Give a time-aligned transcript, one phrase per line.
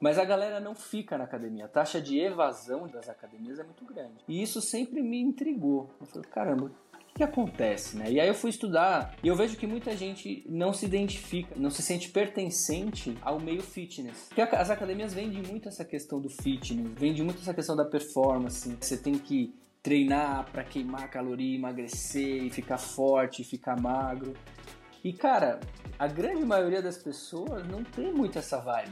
[0.00, 1.64] Mas a galera não fica na academia.
[1.64, 4.24] A taxa de evasão das academias é muito grande.
[4.28, 5.90] E isso sempre me intrigou.
[6.00, 6.70] Eu falei, caramba,
[7.16, 8.10] que acontece, né?
[8.10, 11.70] E aí eu fui estudar e eu vejo que muita gente não se identifica, não
[11.70, 14.26] se sente pertencente ao meio fitness.
[14.28, 18.76] Porque as academias vendem muito essa questão do fitness, vendem muito essa questão da performance.
[18.78, 24.34] Você tem que treinar para queimar caloria, emagrecer e ficar forte, ficar magro.
[25.02, 25.60] E cara,
[25.98, 28.90] a grande maioria das pessoas não tem muito essa vibe.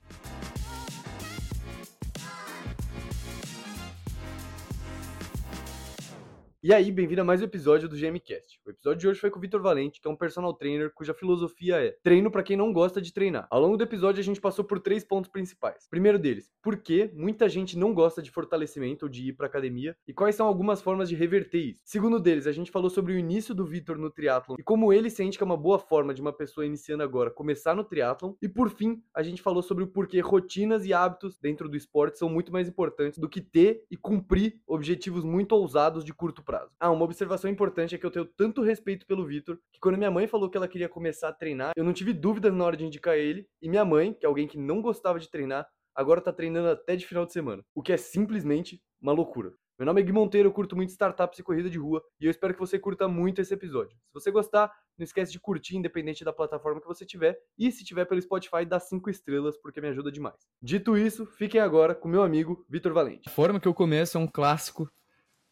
[6.66, 8.59] E aí, bem-vindo a mais um episódio do GMcast.
[8.66, 11.12] O episódio de hoje foi com o Vitor Valente, que é um personal trainer cuja
[11.12, 13.46] filosofia é treino para quem não gosta de treinar.
[13.50, 15.87] Ao longo do episódio a gente passou por três pontos principais.
[15.90, 19.95] Primeiro deles, por que muita gente não gosta de fortalecimento ou de ir para academia
[20.09, 21.82] e quais são algumas formas de reverter isso.
[21.84, 25.10] Segundo deles, a gente falou sobre o início do Vitor no triatlon e como ele
[25.10, 28.32] sente que é uma boa forma de uma pessoa iniciando agora começar no triatlon.
[28.40, 32.18] E por fim, a gente falou sobre o porquê rotinas e hábitos dentro do esporte
[32.18, 36.73] são muito mais importantes do que ter e cumprir objetivos muito ousados de curto prazo.
[36.80, 40.10] Ah, uma observação importante é que eu tenho tanto respeito pelo Vitor que quando minha
[40.10, 42.85] mãe falou que ela queria começar a treinar, eu não tive dúvidas na hora de
[42.85, 43.46] indicar ele.
[43.61, 46.96] E minha mãe, que é alguém que não gostava de treinar, agora tá treinando até
[46.96, 47.63] de final de semana.
[47.74, 49.52] O que é simplesmente uma loucura.
[49.77, 52.30] Meu nome é Gui Monteiro, eu curto muito startups e corrida de rua e eu
[52.30, 53.96] espero que você curta muito esse episódio.
[54.07, 57.85] Se você gostar, não esquece de curtir, independente da plataforma que você tiver, e se
[57.85, 60.37] tiver pelo Spotify, dá 5 estrelas, porque me ajuda demais.
[60.63, 63.29] Dito isso, fiquem agora com meu amigo Vitor Valente.
[63.29, 64.89] A forma que eu começo é um clássico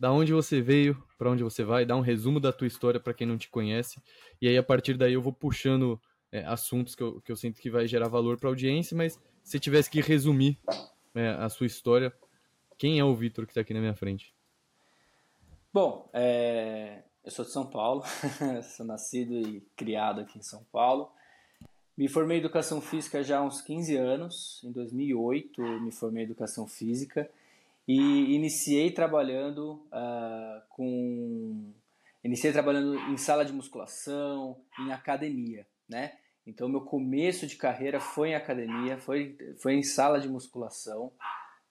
[0.02, 3.14] da onde você veio, para onde você vai, dar um resumo da tua história para
[3.14, 4.02] quem não te conhece.
[4.40, 5.96] E aí, a partir daí, eu vou puxando
[6.32, 9.16] é, assuntos que eu, que eu sinto que vai gerar valor para a audiência, mas
[9.44, 10.58] se tivesse que resumir
[11.14, 12.12] é, a sua história,
[12.76, 14.34] quem é o Vitor que está aqui na minha frente?
[15.72, 17.04] Bom, é...
[17.24, 18.02] eu sou de São Paulo,
[18.76, 21.12] sou nascido e criado aqui em São Paulo.
[21.96, 26.26] Me formei em Educação Física já há uns 15 anos, em 2008 me formei em
[26.26, 27.30] Educação Física
[27.86, 31.72] e iniciei trabalhando uh, com
[32.22, 36.12] iniciei trabalhando em sala de musculação, em academia, né?
[36.46, 41.12] Então meu começo de carreira foi em academia, foi foi em sala de musculação.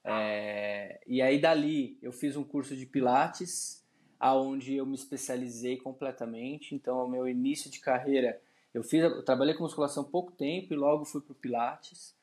[0.04, 3.86] É, e aí dali eu fiz um curso de pilates,
[4.20, 6.76] aonde eu me especializei completamente.
[6.76, 8.42] Então meu início de carreira
[8.74, 12.16] eu fiz, eu trabalhei com musculação pouco tempo e logo fui para o pilates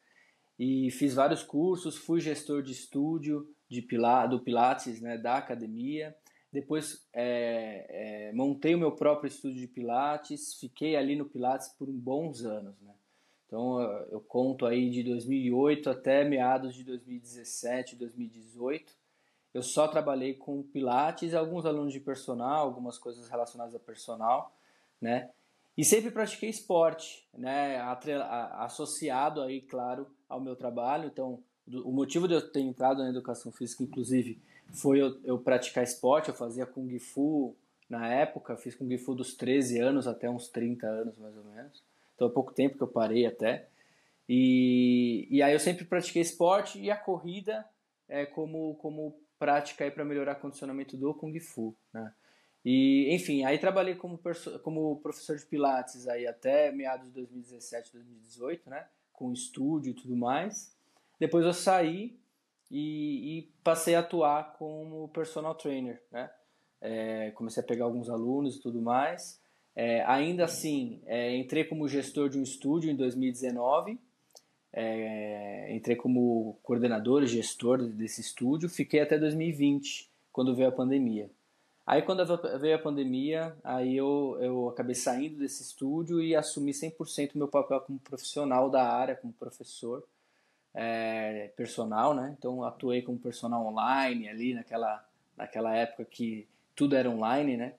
[0.59, 6.17] e fiz vários cursos, fui gestor de estúdio, de Pilates, do Pilates, né, da academia.
[6.53, 11.87] Depois é, é, montei o meu próprio estúdio de Pilates, fiquei ali no Pilates por
[11.89, 12.81] bons anos.
[12.81, 12.95] Né?
[13.47, 13.81] Então
[14.11, 18.93] eu conto aí de 2008 até meados de 2017, 2018.
[19.53, 24.55] Eu só trabalhei com Pilates, alguns alunos de personal, algumas coisas relacionadas a personal,
[25.01, 25.31] né?
[25.77, 27.79] E sempre pratiquei esporte, né?
[28.55, 31.07] Associado aí, claro, ao meu trabalho.
[31.07, 31.43] Então,
[31.85, 34.41] o motivo de eu ter entrado na educação física, inclusive,
[34.73, 36.29] foi eu, eu praticar esporte.
[36.29, 37.55] Eu fazia Kung Fu
[37.89, 41.83] na época, fiz Kung Fu dos 13 anos até uns 30 anos mais ou menos.
[42.15, 43.69] Então é pouco tempo que eu parei até.
[44.29, 47.65] E, e aí eu sempre pratiquei esporte e a corrida
[48.09, 51.75] é como, como prática para melhorar o condicionamento do Kung Fu.
[51.93, 52.13] Né?
[52.65, 54.21] E, enfim, aí trabalhei como,
[54.63, 58.87] como professor de Pilates aí até meados de 2017, 2018, né?
[59.13, 60.77] Com estúdio e tudo mais.
[61.19, 62.19] Depois eu saí
[62.71, 66.31] e, e passei a atuar como personal trainer, né?
[66.81, 69.41] É, comecei a pegar alguns alunos e tudo mais.
[69.75, 73.99] É, ainda assim, é, entrei como gestor de um estúdio em 2019.
[74.73, 78.69] É, entrei como coordenador e gestor desse estúdio.
[78.69, 81.31] Fiquei até 2020, quando veio a pandemia.
[81.87, 82.23] Aí quando
[82.61, 87.49] veio a pandemia, aí eu, eu acabei saindo desse estúdio e assumi 100% o meu
[87.49, 90.05] papel como profissional da área, como professor
[90.81, 92.37] é, personal, né?
[92.39, 95.05] Então atuei como personal online ali naquela,
[95.37, 96.47] naquela época que
[96.77, 97.75] tudo era online, né?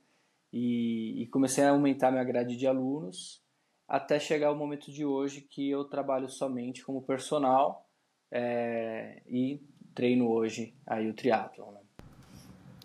[0.51, 3.41] E, e, comecei a aumentar minha grade de alunos
[3.87, 7.87] até chegar o momento de hoje que eu trabalho somente como personal
[8.31, 9.61] é, e
[9.95, 11.79] treino hoje aí o triatlon, né?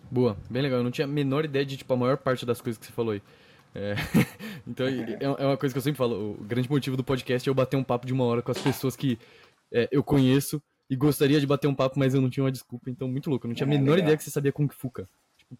[0.09, 0.79] Boa, bem legal.
[0.79, 2.93] Eu não tinha a menor ideia de tipo a maior parte das coisas que você
[2.93, 3.21] falou aí.
[3.73, 3.95] É,
[4.65, 6.37] então é, é uma coisa que eu sempre falo.
[6.39, 8.61] O grande motivo do podcast é eu bater um papo de uma hora com as
[8.61, 9.19] pessoas que
[9.75, 12.89] é, eu conheço e gostaria de bater um papo, mas eu não tinha uma desculpa,
[12.89, 13.45] então muito louco.
[13.45, 14.05] Eu não tinha a é, menor legal.
[14.05, 15.09] ideia que você sabia Kung Fu, cara.
[15.37, 15.57] Tipo...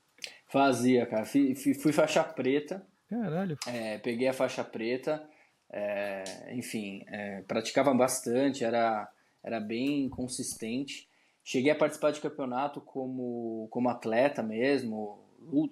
[0.48, 1.26] Fazia, cara.
[1.26, 2.86] Fui, fui faixa preta.
[3.10, 3.58] Caralho.
[3.68, 5.28] É, peguei a faixa preta.
[5.70, 9.12] É, enfim, é, praticava bastante, era,
[9.44, 11.10] era bem consistente.
[11.44, 15.20] Cheguei a participar de campeonato como, como atleta mesmo.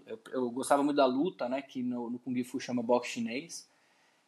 [0.05, 1.61] Eu, eu gostava muito da luta, né?
[1.61, 3.69] Que no, no Kung Fu chama boxe chinês.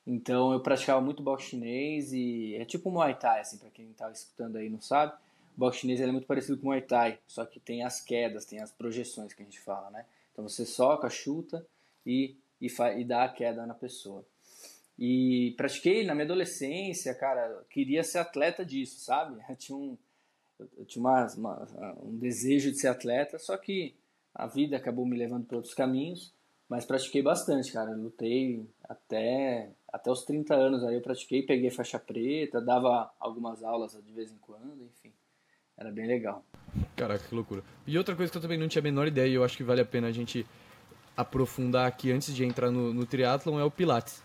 [0.06, 4.12] Então eu praticava muito boxe chinês e é tipo Muay Thai, assim, para quem tá
[4.12, 5.14] escutando aí não sabe.
[5.56, 8.60] O boxe chinês é muito parecido com Muay Thai, só que tem as quedas, tem
[8.60, 10.06] as projeções que a gente fala, né?
[10.32, 11.66] Então você soca, chuta
[12.06, 12.68] e, e,
[12.98, 14.24] e dá a queda na pessoa.
[14.98, 19.42] E pratiquei na minha adolescência, cara, queria ser atleta disso, sabe?
[19.50, 19.98] Eu tinha um,
[20.78, 23.94] eu tinha uma, uma, um desejo de ser atleta, só que
[24.34, 26.34] a vida acabou me levando para outros caminhos,
[26.70, 27.92] mas pratiquei bastante, cara.
[27.92, 34.00] Lutei até, até os 30 anos, aí eu pratiquei, peguei faixa preta, dava algumas aulas
[34.06, 35.14] de vez em quando, enfim.
[35.78, 36.44] Era bem legal.
[36.96, 37.64] Caraca, que loucura.
[37.86, 39.64] E outra coisa que eu também não tinha a menor ideia, e eu acho que
[39.64, 40.46] vale a pena a gente
[41.16, 44.24] aprofundar aqui antes de entrar no, no triatlon, é o Pilates.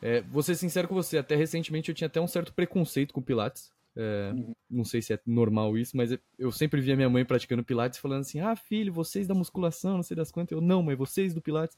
[0.00, 3.22] É, vou ser sincero com você, até recentemente eu tinha até um certo preconceito com
[3.22, 3.72] Pilates.
[3.94, 4.54] É, uhum.
[4.70, 8.20] Não sei se é normal isso, mas eu sempre via minha mãe praticando Pilates falando
[8.20, 10.52] assim: ah, filho, vocês da musculação, não sei das quantas.
[10.52, 11.76] Eu, não, mas vocês do Pilates.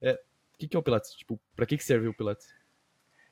[0.00, 0.12] É,
[0.54, 1.12] o que, que é o Pilates?
[1.14, 2.54] Tipo, pra que, que serve o Pilates?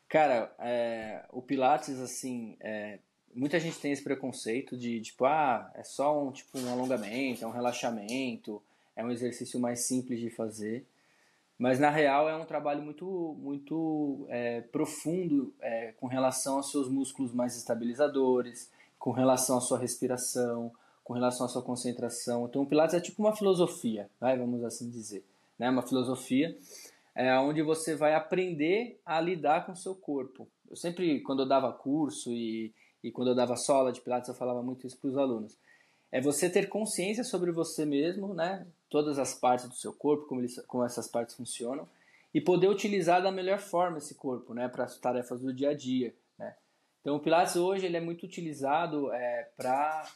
[0.09, 2.99] Cara, é, o Pilates, assim, é,
[3.35, 7.47] muita gente tem esse preconceito de, tipo, ah, é só um, tipo, um alongamento, é
[7.47, 8.63] um relaxamento,
[8.95, 10.85] é um exercício mais simples de fazer.
[11.59, 16.89] Mas na real é um trabalho muito, muito é, profundo é, com relação aos seus
[16.89, 20.73] músculos mais estabilizadores, com relação à sua respiração,
[21.05, 22.47] com relação à sua concentração.
[22.47, 25.25] Então o Pilates é tipo uma filosofia, vai, vamos assim dizer,
[25.59, 25.71] né?
[25.71, 26.57] Uma filosofia
[27.15, 30.49] é, onde você vai aprender a lidar com o seu corpo.
[30.69, 32.73] Eu sempre, quando eu dava curso e,
[33.03, 35.57] e quando eu dava sola de Pilates, eu falava muito isso para os alunos.
[36.13, 38.67] É você ter consciência sobre você mesmo, né?
[38.93, 41.89] todas as partes do seu corpo, como, como essas partes funcionam,
[42.35, 45.75] e poder utilizar da melhor forma esse corpo né, para as tarefas do dia a
[45.75, 46.15] dia.
[46.39, 46.55] Né?
[47.01, 50.07] Então, o Pilates hoje ele é muito utilizado é, para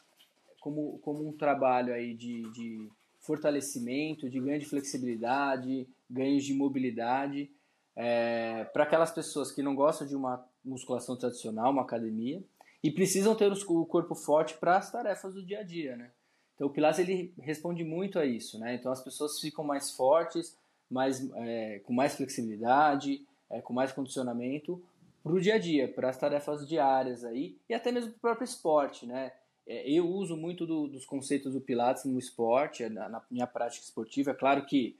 [0.59, 2.87] como, como um trabalho aí de, de
[3.19, 7.49] fortalecimento, de ganho de flexibilidade, ganhos de mobilidade,
[7.95, 12.43] é, para aquelas pessoas que não gostam de uma musculação tradicional, uma academia,
[12.83, 16.11] e precisam ter o corpo forte para as tarefas do dia a dia, né?
[16.55, 18.75] Então o Pilates ele responde muito a isso, né?
[18.75, 20.57] Então as pessoas ficam mais fortes,
[20.89, 24.81] mais, é, com mais flexibilidade, é, com mais condicionamento
[25.23, 28.21] para o dia a dia, para as tarefas diárias aí e até mesmo para o
[28.21, 29.31] próprio esporte, né?
[29.67, 33.83] É, eu uso muito do, dos conceitos do Pilates no esporte, na, na minha prática
[33.83, 34.31] esportiva.
[34.31, 34.97] É claro que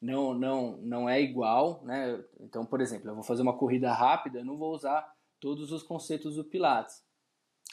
[0.00, 2.22] não, não, não é igual, né?
[2.40, 5.10] Então, por exemplo, eu vou fazer uma corrida rápida, eu não vou usar
[5.40, 7.02] todos os conceitos do Pilates.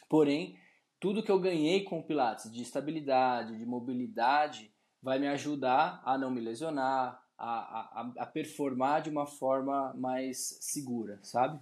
[0.10, 0.58] Porém,
[1.00, 4.72] tudo que eu ganhei com o Pilates de estabilidade, de mobilidade,
[5.02, 10.58] vai me ajudar a não me lesionar, a, a, a performar de uma forma mais
[10.62, 11.60] segura, sabe?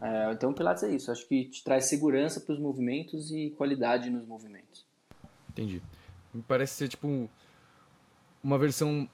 [0.00, 3.50] É, então o Pilates é isso, acho que te traz segurança para os movimentos e
[3.50, 4.86] qualidade nos movimentos.
[5.48, 5.82] Entendi.
[6.32, 7.28] Me parece ser tipo
[8.42, 9.08] uma versão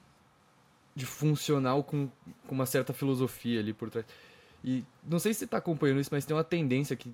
[0.95, 2.09] de funcional com,
[2.47, 4.05] com uma certa filosofia ali por trás.
[4.63, 7.13] E não sei se você está acompanhando isso, mas tem uma tendência que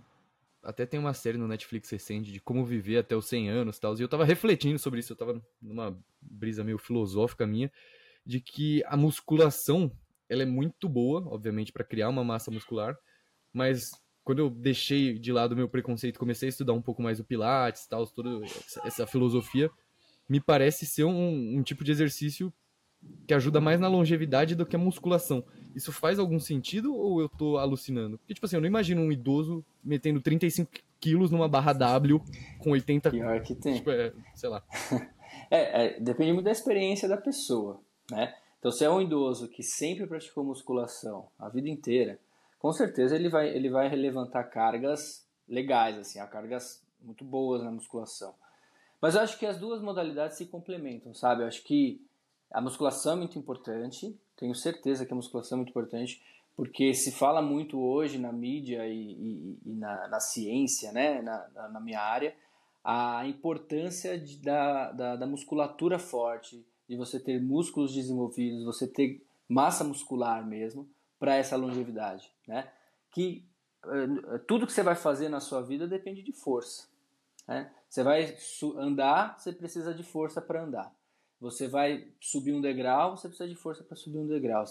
[0.64, 3.82] até tem uma série no Netflix recente de como viver até os 100 anos e
[3.82, 3.96] tal.
[3.98, 7.72] E eu tava refletindo sobre isso, eu tava numa brisa meio filosófica minha,
[8.26, 9.92] de que a musculação,
[10.30, 12.98] ela é muito boa, obviamente, para criar uma massa muscular,
[13.52, 13.92] mas
[14.24, 17.26] quando eu deixei de lado o meu preconceito, comecei a estudar um pouco mais o
[17.26, 18.40] Pilates, tal, toda
[18.86, 19.70] essa filosofia,
[20.30, 22.52] me parece ser um, um tipo de exercício
[23.28, 25.46] que ajuda mais na longevidade do que a musculação.
[25.76, 28.18] Isso faz algum sentido ou eu tô alucinando?
[28.18, 32.22] Porque, tipo assim, eu não imagino um idoso metendo 35 quilos numa barra W
[32.60, 33.10] com 80...
[33.10, 33.76] Pior que tem.
[33.76, 34.64] Tipo, é, sei lá.
[35.50, 38.34] é, é, depende muito da experiência da pessoa, né?
[38.60, 42.18] Então, se é um idoso que sempre praticou musculação a vida inteira,
[42.58, 48.34] com certeza ele vai, ele vai levantar cargas legais, assim, cargas muito boas na musculação.
[49.02, 51.44] Mas eu acho que as duas modalidades se complementam, sabe?
[51.44, 52.02] Eu acho que
[52.50, 56.22] a musculação é muito importante, tenho certeza que a musculação é muito importante,
[56.54, 61.70] porque se fala muito hoje na mídia e, e, e na, na, ciência, né, na,
[61.70, 62.36] na, minha área,
[62.84, 69.26] a importância de, da, da, da musculatura forte, de você ter músculos desenvolvidos, você ter
[69.48, 72.70] massa muscular mesmo, para essa longevidade, né?
[73.12, 73.46] Que
[73.86, 76.86] uh, tudo que você vai fazer na sua vida depende de força.
[77.48, 77.72] Né?
[77.90, 78.36] Você vai
[78.76, 80.94] andar, você precisa de força para andar.
[81.44, 84.64] Você vai subir um degrau, você precisa de força para subir um degrau.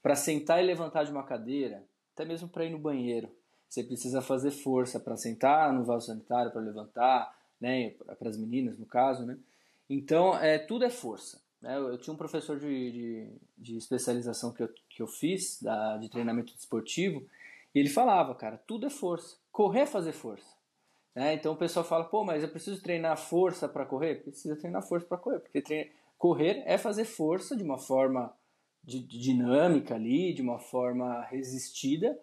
[0.00, 1.82] Para sentar e levantar de uma cadeira,
[2.14, 3.28] até mesmo para ir no banheiro,
[3.68, 8.78] você precisa fazer força para sentar no vaso sanitário, para levantar, né, para as meninas
[8.78, 9.36] no caso, né?
[9.90, 11.42] Então, é, tudo é força.
[11.60, 11.76] Né?
[11.76, 15.96] Eu, eu tinha um professor de, de, de, especialização que eu, que eu fiz, da,
[15.96, 17.26] de treinamento desportivo,
[17.74, 19.36] e ele falava, cara, tudo é força.
[19.50, 20.46] Correr é fazer força.
[21.16, 21.34] Né?
[21.34, 24.22] Então o pessoal fala, pô, mas eu preciso treinar força para correr?
[24.22, 25.90] Precisa treinar força para correr, porque treina,
[26.22, 28.32] Correr é fazer força de uma forma
[28.84, 32.16] de, de dinâmica ali, de uma forma resistida,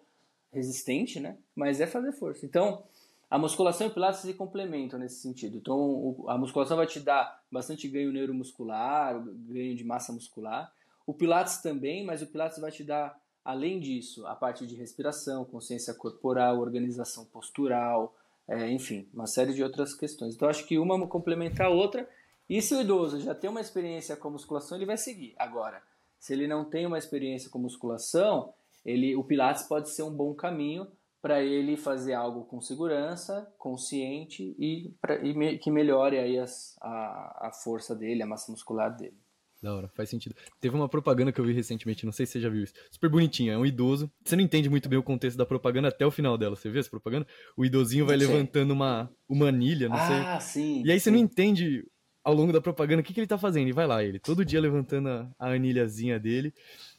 [0.50, 1.36] resistente, né?
[1.54, 2.46] Mas é fazer força.
[2.46, 2.82] Então,
[3.30, 5.58] a musculação e o pilates se complementam nesse sentido.
[5.58, 10.72] Então, a musculação vai te dar bastante ganho neuromuscular, ganho de massa muscular.
[11.06, 13.14] O pilates também, mas o pilates vai te dar,
[13.44, 18.16] além disso, a parte de respiração, consciência corporal, organização postural,
[18.48, 20.34] é, enfim, uma série de outras questões.
[20.34, 22.08] Então, acho que uma complementa a outra.
[22.50, 25.34] E se o idoso já tem uma experiência com musculação, ele vai seguir.
[25.38, 25.80] Agora,
[26.18, 28.52] se ele não tem uma experiência com musculação,
[28.84, 30.88] ele, o Pilates pode ser um bom caminho
[31.22, 36.76] para ele fazer algo com segurança, consciente e, pra, e me, que melhore aí as,
[36.80, 39.16] a, a força dele, a massa muscular dele.
[39.62, 40.34] Da hora, faz sentido.
[40.60, 42.72] Teve uma propaganda que eu vi recentemente, não sei se você já viu isso.
[42.90, 44.10] Super bonitinha, é um idoso.
[44.24, 46.56] Você não entende muito bem o contexto da propaganda até o final dela.
[46.56, 47.28] Você viu essa propaganda?
[47.56, 50.16] O idosinho vai levantando uma, uma anilha, não ah, sei.
[50.16, 50.82] Ah, sim.
[50.84, 51.04] E aí sim.
[51.04, 51.86] você não entende
[52.30, 53.68] ao longo da propaganda o que, que ele tá fazendo.
[53.68, 56.54] E vai lá, ele todo dia levantando a, a anilhazinha dele.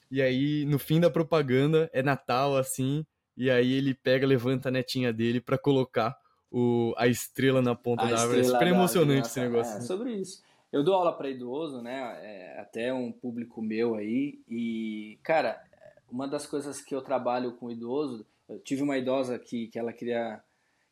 [0.09, 3.05] E aí, no fim da propaganda, é Natal, assim.
[3.37, 6.17] E aí ele pega, levanta a netinha dele para colocar
[6.51, 8.41] o, a estrela na ponta a da árvore.
[8.41, 9.77] É super emocionante esse negócio.
[9.77, 10.43] É, sobre isso.
[10.71, 12.17] Eu dou aula para idoso, né?
[12.21, 14.39] É, até um público meu aí.
[14.49, 15.61] E, cara,
[16.09, 19.93] uma das coisas que eu trabalho com idoso, eu tive uma idosa que, que ela
[19.93, 20.41] queria.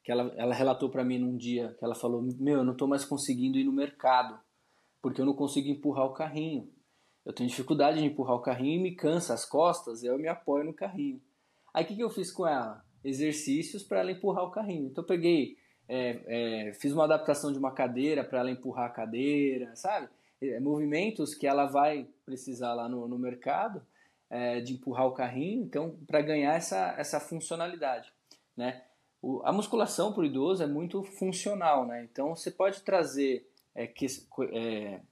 [0.04, 2.88] Que ela, ela relatou para mim num dia que ela falou: Meu, eu não tô
[2.88, 4.40] mais conseguindo ir no mercado,
[5.02, 6.72] porque eu não consigo empurrar o carrinho.
[7.26, 10.64] Eu tenho dificuldade de empurrar o carrinho e me cansa as costas, eu me apoio
[10.64, 11.22] no carrinho.
[11.74, 12.84] Aí o que, que eu fiz com ela?
[13.04, 14.88] Exercícios para ela empurrar o carrinho.
[14.88, 15.58] Então eu peguei
[15.90, 20.08] é, é, fiz uma adaptação de uma cadeira para ela empurrar a cadeira, sabe?
[20.40, 23.82] É, movimentos que ela vai precisar lá no, no mercado
[24.30, 28.14] é, de empurrar o carrinho, então, para ganhar essa, essa funcionalidade,
[28.56, 28.84] né?
[29.22, 32.08] O, a musculação para o idoso é muito funcional, né?
[32.10, 34.06] Então, você pode trazer é, que,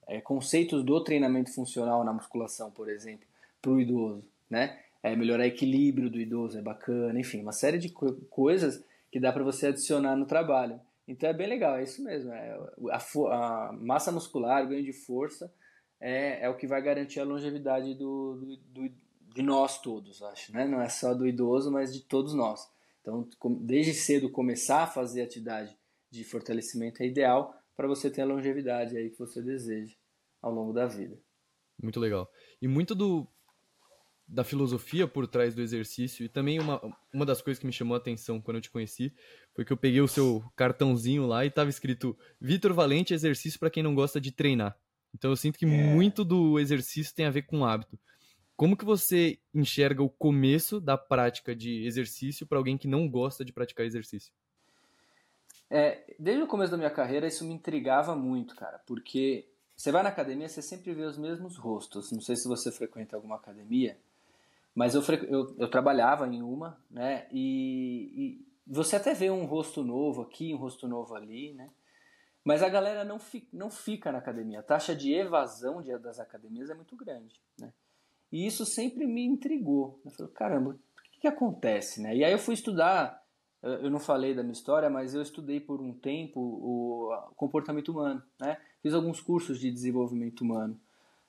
[0.08, 3.28] é, conceitos do treinamento funcional na musculação, por exemplo,
[3.62, 4.80] para o idoso, né?
[5.16, 9.32] melhorar o equilíbrio do idoso é bacana, enfim, uma série de co coisas que dá
[9.32, 10.82] para você adicionar no trabalho.
[11.08, 12.32] Então é bem legal, é isso mesmo.
[12.34, 12.60] É,
[12.92, 15.52] a, a, massa muscular, o ganho de força,
[16.00, 18.96] é, é o que vai garantir a longevidade do, do, do,
[19.34, 20.52] de nós todos, acho.
[20.52, 20.68] Né?
[20.68, 22.70] Não é só do idoso, mas de todos nós.
[23.08, 23.30] Então,
[23.62, 25.74] desde cedo começar a fazer atividade
[26.12, 29.96] de fortalecimento é ideal para você ter a longevidade aí que você deseja
[30.42, 31.18] ao longo da vida.
[31.82, 32.30] Muito legal.
[32.62, 33.26] E muito do
[34.30, 36.82] da filosofia por trás do exercício e também uma,
[37.14, 39.16] uma das coisas que me chamou a atenção quando eu te conheci
[39.56, 43.70] foi que eu peguei o seu cartãozinho lá e estava escrito Vitor Valente exercício para
[43.70, 44.78] quem não gosta de treinar.
[45.16, 45.68] Então eu sinto que é.
[45.70, 47.98] muito do exercício tem a ver com hábito.
[48.58, 53.46] Como que você enxerga o começo da prática de exercício para alguém que não gosta
[53.46, 54.34] de praticar exercício?
[55.70, 60.02] É, desde o começo da minha carreira isso me intrigava muito, cara, porque você vai
[60.02, 62.12] na academia, você sempre vê os mesmos rostos.
[62.12, 63.96] Não sei se você frequenta alguma academia,
[64.74, 67.28] mas eu, eu, eu trabalhava em uma, né?
[67.32, 71.70] E, e, você até vê um rosto novo aqui, um rosto novo ali, né?
[72.44, 74.62] Mas a galera não fica, não fica na academia.
[74.62, 77.72] A taxa de evasão de, das academias é muito grande, né?
[78.31, 80.00] E isso sempre me intrigou.
[80.03, 82.15] Eu falei, caramba, o que, que acontece, né?
[82.15, 83.24] E aí eu fui estudar,
[83.62, 88.22] eu não falei da minha história, mas eu estudei por um tempo o comportamento humano,
[88.39, 88.57] né?
[88.81, 90.79] Fiz alguns cursos de desenvolvimento humano,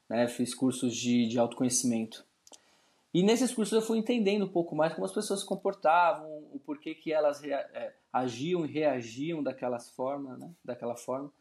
[0.09, 0.27] né?
[0.29, 2.27] Fiz cursos de, de autoconhecimento.
[3.13, 6.61] E nesses cursos eu fui entendendo um pouco mais como as pessoas se comportavam, o
[6.65, 10.51] porquê que elas é, agiam e reagiam daquelas formas, né?
[10.65, 11.33] daquela forma.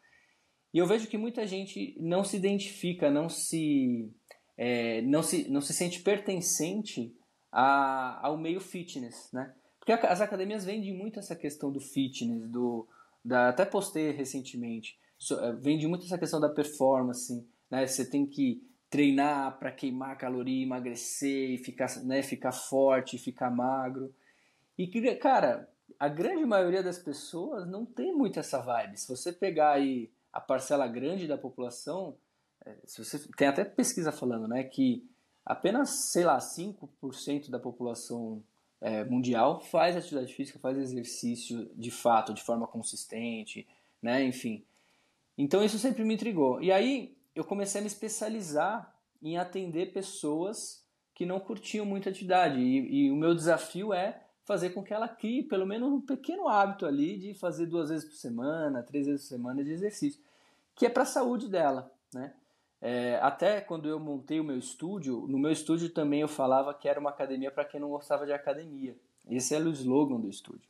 [0.73, 4.09] E eu vejo que muita gente não se identifica, não se,
[4.57, 7.15] é, não se, não se sente pertencente
[7.51, 9.53] a, ao meio fitness, né?
[9.79, 12.87] Porque as academias vendem muito essa questão do fitness, do,
[13.23, 14.99] da, até postei recentemente,
[15.31, 17.85] é, vende muito essa questão da performance, né?
[17.85, 24.13] Você tem que treinar para queimar caloria, emagrecer ficar, né, ficar forte, ficar magro.
[24.77, 28.97] E cara, a grande maioria das pessoas não tem muito essa vibe.
[28.97, 32.15] Se você pegar aí a parcela grande da população,
[32.85, 35.07] se você tem até pesquisa falando, né, que
[35.45, 38.43] apenas, sei lá, 5% da população
[38.81, 43.67] é, mundial faz atividade física, faz exercício de fato, de forma consistente,
[44.01, 44.63] né, enfim.
[45.37, 46.61] Então isso sempre me intrigou.
[46.61, 50.83] E aí eu comecei a me especializar em atender pessoas
[51.13, 52.59] que não curtiam muito a atividade.
[52.59, 56.47] E, e, o meu desafio é fazer com que ela crie pelo menos um pequeno
[56.47, 60.21] hábito ali de fazer duas vezes por semana, três vezes por semana de exercício,
[60.75, 61.91] que é para a saúde dela.
[62.13, 62.33] Né?
[62.81, 66.87] É, até quando eu montei o meu estúdio, no meu estúdio também eu falava que
[66.87, 68.95] era uma academia para quem não gostava de academia.
[69.29, 70.69] Esse era o slogan do estúdio.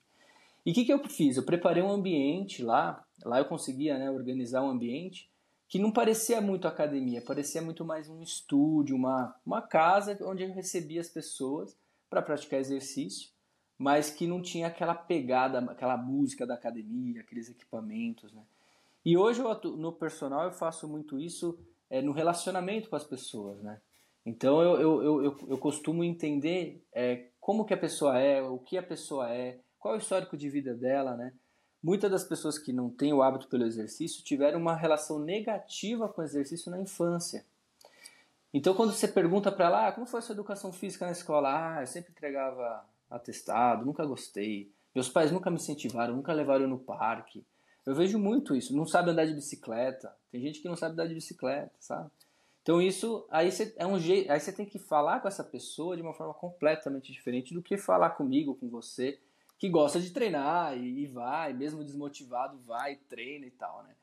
[0.65, 1.37] E o que, que eu fiz?
[1.37, 5.29] Eu preparei um ambiente lá, lá eu conseguia né, organizar um ambiente
[5.67, 10.53] que não parecia muito academia, parecia muito mais um estúdio, uma, uma casa onde eu
[10.53, 11.77] recebia as pessoas
[12.09, 13.29] para praticar exercício,
[13.77, 18.43] mas que não tinha aquela pegada, aquela música da academia, aqueles equipamentos, né?
[19.05, 21.57] E hoje eu, no personal eu faço muito isso
[21.89, 23.79] é, no relacionamento com as pessoas, né?
[24.25, 28.57] Então eu, eu, eu, eu, eu costumo entender é, como que a pessoa é, o
[28.59, 31.33] que a pessoa é, qual é o histórico de vida dela, né?
[31.81, 36.21] Muitas das pessoas que não têm o hábito pelo exercício tiveram uma relação negativa com
[36.21, 37.45] o exercício na infância.
[38.53, 41.77] Então, quando você pergunta para ela, ah, como foi a sua educação física na escola?
[41.77, 44.71] Ah, eu sempre entregava atestado, nunca gostei.
[44.93, 47.45] Meus pais nunca me incentivaram, nunca levaram no parque.
[47.87, 48.75] Eu vejo muito isso.
[48.75, 50.13] Não sabe andar de bicicleta.
[50.29, 52.11] Tem gente que não sabe andar de bicicleta, sabe?
[52.61, 55.95] Então isso aí você é um jeito, aí você tem que falar com essa pessoa
[55.95, 59.17] de uma forma completamente diferente do que falar comigo, com você,
[59.57, 63.95] que gosta de treinar e, e vai, mesmo desmotivado, vai, treina e tal, né?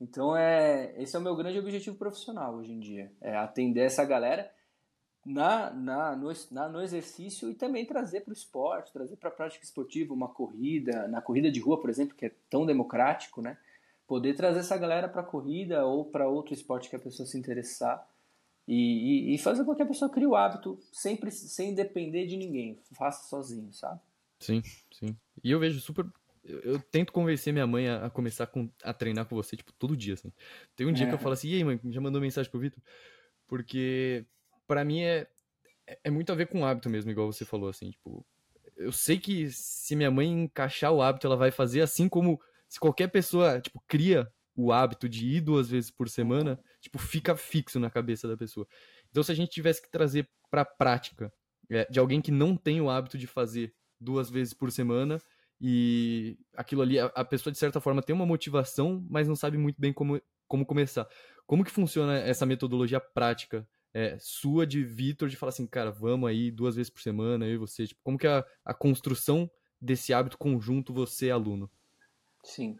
[0.00, 4.04] Então é esse é o meu grande objetivo profissional hoje em dia, é atender essa
[4.04, 4.50] galera
[5.28, 9.32] na, na, no, na, no exercício e também trazer para o esporte, trazer para a
[9.32, 13.58] prática esportiva uma corrida, na corrida de rua, por exemplo, que é tão democrático, né?
[14.06, 17.36] Poder trazer essa galera para a corrida ou para outro esporte que a pessoa se
[17.36, 18.08] interessar
[18.66, 22.36] e, e, e, fazer com que a pessoa crie o hábito sempre sem depender de
[22.36, 24.00] ninguém, faça sozinho, sabe?
[24.40, 25.14] Sim, sim.
[25.44, 26.06] E eu vejo super
[26.42, 29.72] eu, eu, tento convencer minha mãe a, a, começar com, a treinar com você, tipo,
[29.74, 30.32] todo dia, assim.
[30.74, 31.08] Tem um dia é.
[31.08, 32.82] que eu falo assim, e aí, mãe, já mandou mensagem pro Vitor?
[33.46, 34.24] Porque
[34.68, 35.26] para mim é,
[36.04, 38.24] é muito a ver com o hábito mesmo, igual você falou, assim, tipo,
[38.76, 42.78] eu sei que se minha mãe encaixar o hábito, ela vai fazer assim como se
[42.78, 47.80] qualquer pessoa, tipo, cria o hábito de ir duas vezes por semana, tipo, fica fixo
[47.80, 48.66] na cabeça da pessoa.
[49.10, 51.32] Então, se a gente tivesse que trazer pra prática
[51.70, 55.20] é, de alguém que não tem o hábito de fazer duas vezes por semana
[55.60, 59.56] e aquilo ali, a, a, pessoa de certa forma tem uma motivação, mas não sabe
[59.56, 61.08] muito bem como, como começar.
[61.46, 66.28] Como que funciona essa metodologia prática é, sua de Vitor de falar assim, cara, vamos
[66.28, 67.86] aí duas vezes por semana, eu e você?
[67.86, 71.70] Tipo, como que é a, a construção desse hábito conjunto você-aluno?
[72.44, 72.76] Sim.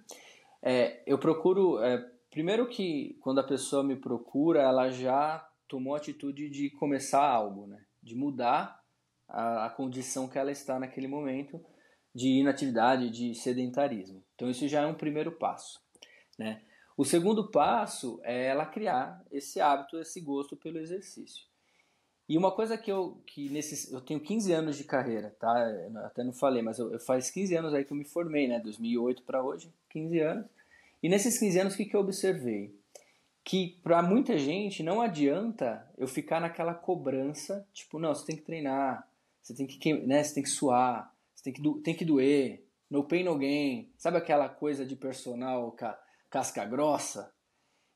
[0.63, 1.83] É, eu procuro.
[1.83, 1.99] É,
[2.31, 7.67] primeiro que quando a pessoa me procura, ela já tomou a atitude de começar algo,
[7.67, 7.85] né?
[8.03, 8.81] De mudar
[9.29, 11.61] a, a condição que ela está naquele momento
[12.15, 14.25] de inatividade, de sedentarismo.
[14.35, 15.81] Então isso já é um primeiro passo,
[16.39, 16.63] né?
[16.99, 21.47] O segundo passo é ela criar esse hábito, esse gosto pelo exercício.
[22.29, 25.61] E uma coisa que eu que nesses eu tenho 15 anos de carreira, tá?
[25.71, 28.49] Eu até não falei, mas eu, eu faz 15 anos aí que eu me formei,
[28.49, 28.59] né?
[28.59, 30.47] 2008 para hoje, 15 anos.
[31.01, 32.77] E nesses 15 anos o que que eu observei?
[33.45, 38.43] Que para muita gente não adianta eu ficar naquela cobrança, tipo, não, você tem que
[38.43, 39.09] treinar,
[39.41, 43.05] você tem que, né, você tem que suar, você tem que, tem que doer, no
[43.05, 43.89] pain no gain.
[43.97, 46.08] Sabe aquela coisa de personal, cara?
[46.31, 47.33] Casca grossa.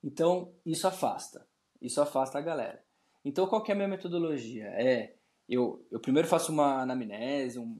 [0.03, 1.47] Então, isso afasta.
[1.81, 2.83] Isso afasta a galera.
[3.25, 4.67] Então, qual é a minha metodologia?
[4.69, 5.15] É,
[5.49, 7.77] eu, eu primeiro faço uma anamnese, um,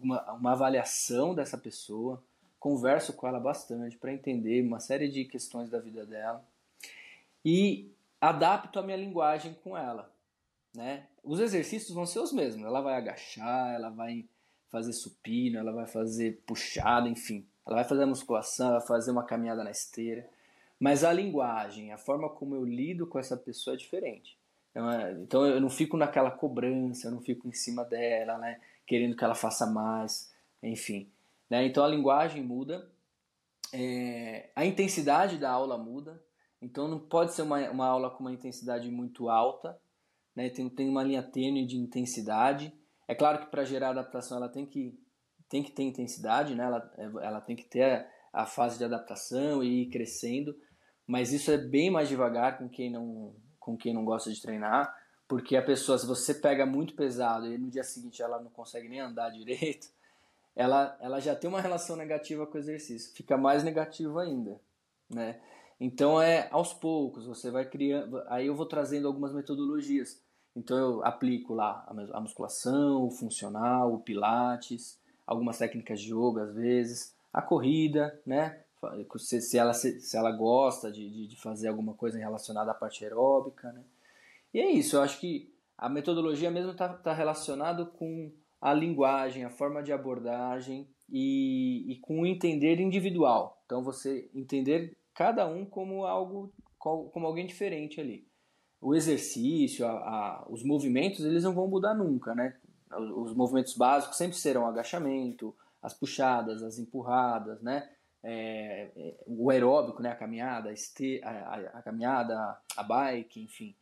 [0.00, 2.22] uma, uma avaliação dessa pessoa,
[2.58, 6.44] converso com ela bastante para entender uma série de questões da vida dela
[7.44, 10.10] e adapto a minha linguagem com ela.
[10.74, 11.06] Né?
[11.22, 12.64] Os exercícios vão ser os mesmos.
[12.64, 14.24] Ela vai agachar, ela vai
[14.70, 17.46] fazer supino, ela vai fazer puxada, enfim.
[17.66, 20.28] Ela vai fazer a musculação, ela vai fazer uma caminhada na esteira.
[20.78, 24.36] Mas a linguagem, a forma como eu lido com essa pessoa é diferente.
[24.70, 28.60] Então, é, então eu não fico naquela cobrança, eu não fico em cima dela, né?
[28.86, 31.08] Querendo que ela faça mais, enfim.
[31.48, 31.64] Né?
[31.64, 32.90] Então a linguagem muda,
[33.72, 36.20] é, a intensidade da aula muda.
[36.60, 39.78] Então não pode ser uma, uma aula com uma intensidade muito alta,
[40.34, 40.48] né?
[40.48, 42.72] tem, tem uma linha tênue de intensidade.
[43.06, 44.98] É claro que para gerar adaptação ela tem que
[45.54, 46.64] tem que ter intensidade, né?
[46.64, 50.52] ela, ela tem que ter a fase de adaptação e ir crescendo,
[51.06, 54.92] mas isso é bem mais devagar com quem não, com quem não gosta de treinar,
[55.28, 58.88] porque a pessoa, se você pega muito pesado e no dia seguinte ela não consegue
[58.88, 59.86] nem andar direito,
[60.56, 64.60] ela, ela já tem uma relação negativa com o exercício, fica mais negativo ainda,
[65.08, 65.40] né?
[65.78, 70.20] Então é aos poucos, você vai criando, aí eu vou trazendo algumas metodologias.
[70.56, 76.54] Então eu aplico lá a musculação, o funcional, o pilates, algumas técnicas de yoga às
[76.54, 78.60] vezes, a corrida, né?
[79.16, 82.74] Se, se, ela, se, se ela gosta de, de, de, fazer alguma coisa relacionada à
[82.74, 83.82] parte aeróbica, né?
[84.52, 89.44] E é isso, eu acho que a metodologia mesmo está tá relacionado com a linguagem,
[89.44, 93.62] a forma de abordagem e, e com o entender individual.
[93.66, 98.26] Então você entender cada um como algo, como alguém diferente ali.
[98.80, 102.56] O exercício, a, a, os movimentos, eles não vão mudar nunca, né?
[102.98, 107.90] Os movimentos básicos sempre serão agachamento, as puxadas, as empurradas, né?
[108.22, 110.10] É, é, o aeróbico, né?
[110.10, 113.74] A caminhada, a, este, a, a, caminhada, a bike, enfim,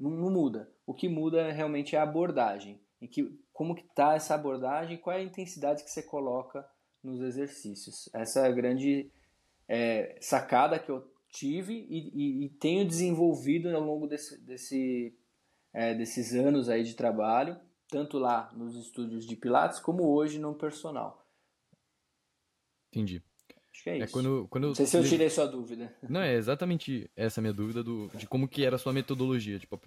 [0.00, 0.70] não, não, muda.
[0.86, 5.16] O que muda realmente é a abordagem, em que como que está essa abordagem, qual
[5.16, 6.66] é a intensidade que você coloca
[7.02, 8.08] nos exercícios.
[8.14, 9.10] Essa é a grande
[9.68, 15.14] é, sacada que eu tive e, e, e, tenho desenvolvido ao longo desse, desse,
[15.72, 17.58] é, desses anos aí de trabalho,
[17.92, 21.22] tanto lá nos estúdios de Pilates como hoje no personal.
[22.90, 23.22] Entendi.
[23.70, 24.12] Acho que é, é isso.
[24.12, 25.94] Quando, quando Não sei se eu tirei sua dúvida.
[26.08, 29.58] Não, é exatamente essa a minha dúvida do, de como que era a sua metodologia.
[29.58, 29.78] Tipo,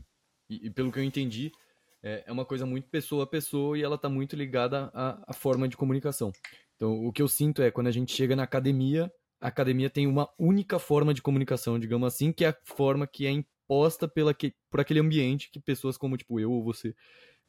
[0.47, 1.51] e, e pelo que eu entendi,
[2.03, 5.33] é, é uma coisa muito pessoa a pessoa e ela está muito ligada à, à
[5.33, 6.31] forma de comunicação.
[6.75, 10.05] Então, o que eu sinto é quando a gente chega na academia, a academia tem
[10.05, 14.31] uma única forma de comunicação, digamos assim, que é a forma que é imposta pela
[14.31, 16.95] que, por aquele ambiente que pessoas como tipo eu ou você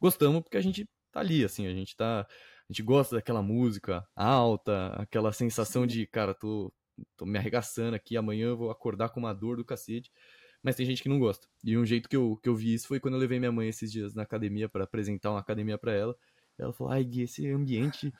[0.00, 4.06] gostamos, porque a gente tá ali, assim, a gente tá, a gente gosta daquela música
[4.14, 6.72] alta, aquela sensação de, cara, tô,
[7.16, 10.10] tô me arregaçando aqui, amanhã eu vou acordar com uma dor do cacete.
[10.62, 11.46] Mas tem gente que não gosta.
[11.62, 13.68] E um jeito que eu, que eu vi isso foi quando eu levei minha mãe
[13.68, 16.16] esses dias na academia para apresentar uma academia para ela.
[16.58, 18.12] Ela falou: "Ai, Gui, esse ambiente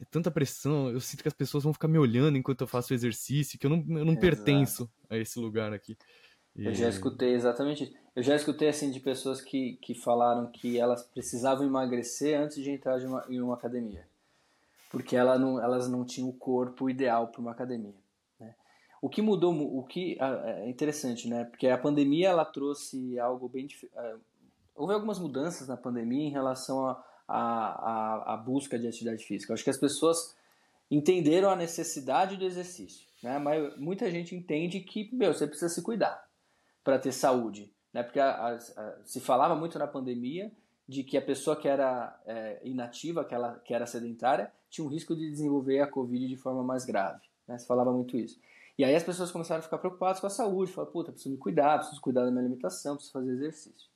[0.00, 2.92] é tanta pressão, eu sinto que as pessoas vão ficar me olhando enquanto eu faço
[2.92, 5.96] exercício, que eu não, eu não pertenço a esse lugar aqui.
[6.56, 6.66] E...
[6.66, 7.94] Eu já escutei exatamente isso.
[8.14, 12.70] Eu já escutei assim de pessoas que, que falaram que elas precisavam emagrecer antes de
[12.70, 14.06] entrar de uma, em uma academia.
[14.90, 17.94] Porque ela não, elas não tinham o corpo ideal para uma academia.
[18.38, 18.54] Né?
[19.00, 21.44] O que mudou, o que é interessante, né?
[21.44, 24.14] Porque a pandemia ela trouxe algo bem é,
[24.74, 29.52] houve algumas mudanças na pandemia em relação a a, a, a busca de atividade física.
[29.52, 30.36] Eu acho que as pessoas
[30.90, 33.06] entenderam a necessidade do exercício.
[33.22, 33.38] Né?
[33.38, 36.22] Mas muita gente entende que meu, você precisa se cuidar
[36.82, 37.72] para ter saúde.
[37.92, 38.02] Né?
[38.02, 38.58] Porque a, a,
[39.04, 40.50] se falava muito na pandemia
[40.88, 44.88] de que a pessoa que era é, inativa, que, ela, que era sedentária, tinha um
[44.88, 47.20] risco de desenvolver a Covid de forma mais grave.
[47.46, 47.56] Né?
[47.58, 48.40] Se falava muito isso.
[48.78, 50.72] E aí as pessoas começaram a ficar preocupadas com a saúde.
[50.72, 53.88] Falaram, puta, preciso me cuidar, preciso cuidar da minha alimentação, preciso fazer exercício.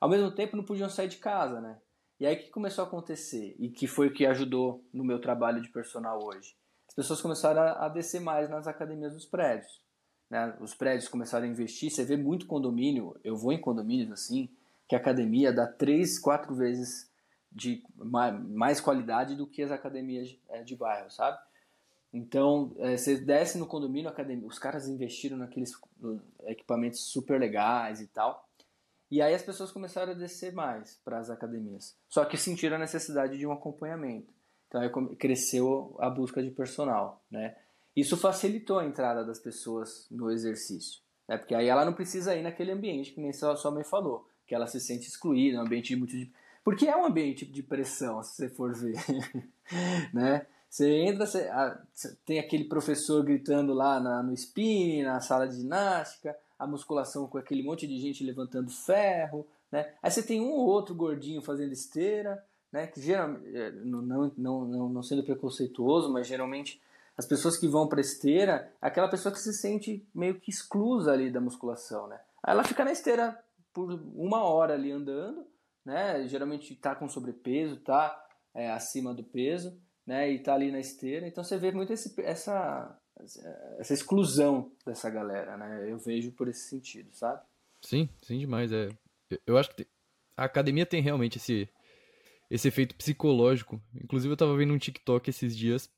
[0.00, 1.78] Ao mesmo tempo, não podiam sair de casa, né?
[2.20, 3.54] E aí o que começou a acontecer?
[3.58, 6.56] E que foi o que ajudou no meu trabalho de personal hoje?
[6.88, 9.80] As pessoas começaram a descer mais nas academias dos prédios.
[10.30, 10.56] Né?
[10.60, 11.90] Os prédios começaram a investir.
[11.90, 14.48] Você vê muito condomínio, eu vou em condomínios assim,
[14.88, 17.10] que a academia dá três, quatro vezes
[17.50, 21.38] de mais qualidade do que as academias é, de bairro, sabe?
[22.12, 25.72] Então, é, você desce no condomínio, academia, os caras investiram naqueles
[26.46, 28.48] equipamentos super legais e tal.
[29.10, 31.96] E aí as pessoas começaram a descer mais para as academias.
[32.08, 34.32] Só que sentiram a necessidade de um acompanhamento.
[34.68, 37.56] Então aí cresceu a busca de personal, né?
[37.98, 41.36] Isso facilitou a entrada das pessoas no exercício, né?
[41.36, 44.54] Porque aí ela não precisa ir naquele ambiente que nem sua, sua mãe falou, que
[44.54, 46.30] ela se sente excluída, é um ambiente de...
[46.62, 48.94] porque é um ambiente de pressão, se você for ver,
[50.14, 50.46] né?
[50.70, 51.76] Você entra, você, a,
[52.24, 57.38] tem aquele professor gritando lá na, no spin, na sala de ginástica, a musculação com
[57.38, 59.92] aquele monte de gente levantando ferro, né?
[60.00, 62.86] Aí você tem um ou outro gordinho fazendo esteira, né?
[62.86, 66.80] Que geralmente, é, não, não, não, não sendo preconceituoso, mas geralmente
[67.18, 71.32] as pessoas que vão para esteira, aquela pessoa que se sente meio que exclusa ali
[71.32, 72.20] da musculação, né?
[72.46, 73.36] Ela fica na esteira
[73.74, 75.44] por uma hora ali andando,
[75.84, 76.28] né?
[76.28, 79.76] Geralmente está com sobrepeso, está é, acima do peso,
[80.06, 80.30] né?
[80.30, 81.26] E está ali na esteira.
[81.26, 82.96] Então você vê muito esse, essa
[83.80, 85.90] essa exclusão dessa galera, né?
[85.90, 87.42] Eu vejo por esse sentido, sabe?
[87.82, 88.72] Sim, sim demais.
[88.72, 88.90] É,
[89.44, 89.88] eu acho que
[90.36, 91.68] a academia tem realmente esse,
[92.48, 93.82] esse efeito psicológico.
[93.92, 95.90] Inclusive eu tava vendo um TikTok esses dias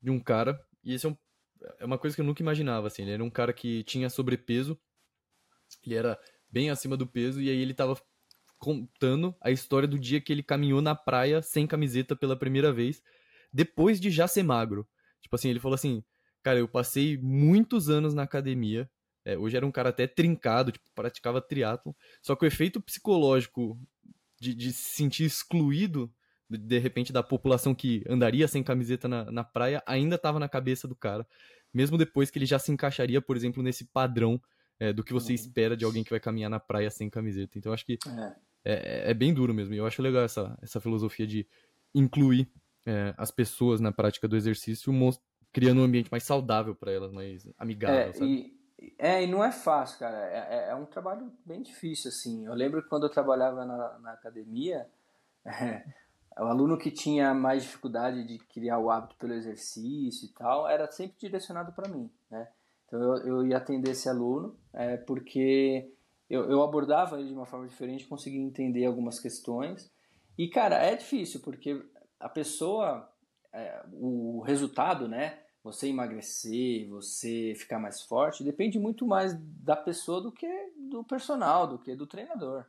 [0.00, 1.16] de um cara, e esse é, um,
[1.78, 3.02] é uma coisa que eu nunca imaginava, assim.
[3.02, 4.78] Ele era um cara que tinha sobrepeso,
[5.84, 6.18] ele era
[6.50, 8.00] bem acima do peso, e aí ele tava
[8.58, 13.02] contando a história do dia que ele caminhou na praia sem camiseta pela primeira vez,
[13.52, 14.88] depois de já ser magro.
[15.20, 16.02] Tipo assim, ele falou assim,
[16.42, 18.88] Cara, eu passei muitos anos na academia.
[19.24, 21.94] É, hoje era um cara até trincado, tipo, praticava triatlo.
[22.22, 23.78] Só que o efeito psicológico
[24.40, 26.10] de, de se sentir excluído,
[26.48, 30.88] de, repente, da população que andaria sem camiseta na, na praia, ainda estava na cabeça
[30.88, 31.26] do cara.
[31.72, 34.40] Mesmo depois que ele já se encaixaria, por exemplo, nesse padrão
[34.80, 35.34] é, do que você uhum.
[35.34, 37.58] espera de alguém que vai caminhar na praia sem camiseta.
[37.58, 37.98] Então, acho que
[38.64, 39.74] é, é, é bem duro mesmo.
[39.74, 41.46] E eu acho legal essa, essa filosofia de
[41.94, 42.50] incluir
[42.86, 44.92] é, as pessoas na prática do exercício,
[45.52, 48.30] criando um ambiente mais saudável para elas, mais amigável, é, sabe?
[48.80, 50.16] E, é, e não é fácil, cara.
[50.16, 52.46] É, é, é, um trabalho bem difícil, assim.
[52.46, 54.86] Eu lembro que quando eu trabalhava na, na academia,
[55.44, 55.84] é,
[56.38, 60.90] o aluno que tinha mais dificuldade de criar o hábito pelo exercício e tal, era
[60.90, 62.48] sempre direcionado para mim, né?
[62.86, 65.92] Então eu, eu ia atender esse aluno, é, porque
[66.28, 69.90] eu, eu abordava ele de uma forma diferente, conseguia entender algumas questões.
[70.36, 71.84] E, cara, é difícil, porque
[72.20, 73.10] a pessoa
[73.52, 75.38] é, o resultado, né?
[75.64, 81.66] Você emagrecer, você ficar mais forte, depende muito mais da pessoa do que do personal,
[81.66, 82.64] do que do treinador.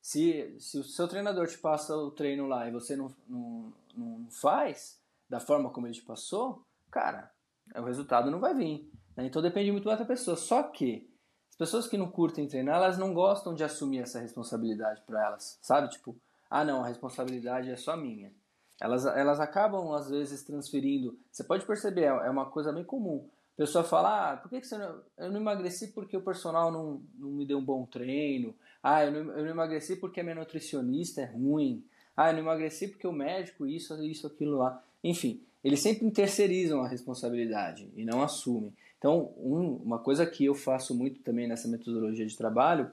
[0.00, 4.26] Se, se o seu treinador te passa o treino lá e você não, não, não
[4.30, 7.30] faz da forma como ele te passou, cara,
[7.76, 8.90] o resultado não vai vir.
[9.16, 9.26] Né?
[9.26, 10.36] Então depende muito da pessoa.
[10.36, 11.08] Só que
[11.50, 15.58] as pessoas que não curtem treinar, elas não gostam de assumir essa responsabilidade para elas,
[15.60, 15.88] sabe?
[15.90, 16.16] Tipo,
[16.48, 18.32] ah não, a responsabilidade é só minha.
[18.80, 21.18] Elas, elas acabam às vezes transferindo.
[21.30, 23.28] Você pode perceber, é, é uma coisa bem comum.
[23.60, 27.02] Pessoa fala, ah, por que, que você não, eu não emagreci porque o personal não,
[27.18, 28.54] não me deu um bom treino?
[28.82, 31.84] Ah, eu não, eu não emagreci porque a minha nutricionista é ruim.
[32.16, 34.82] Ah, eu não emagreci porque o médico isso, isso, aquilo lá.
[35.04, 38.72] Enfim, eles sempre terceirizam a responsabilidade e não assumem.
[38.96, 42.90] Então, um, uma coisa que eu faço muito também nessa metodologia de trabalho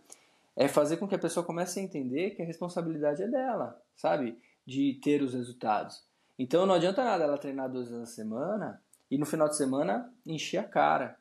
[0.54, 4.38] é fazer com que a pessoa comece a entender que a responsabilidade é dela, sabe?
[4.66, 6.04] De ter os resultados.
[6.38, 10.12] Então, não adianta nada ela treinar duas vezes na semana e no final de semana
[10.26, 11.18] encher a cara,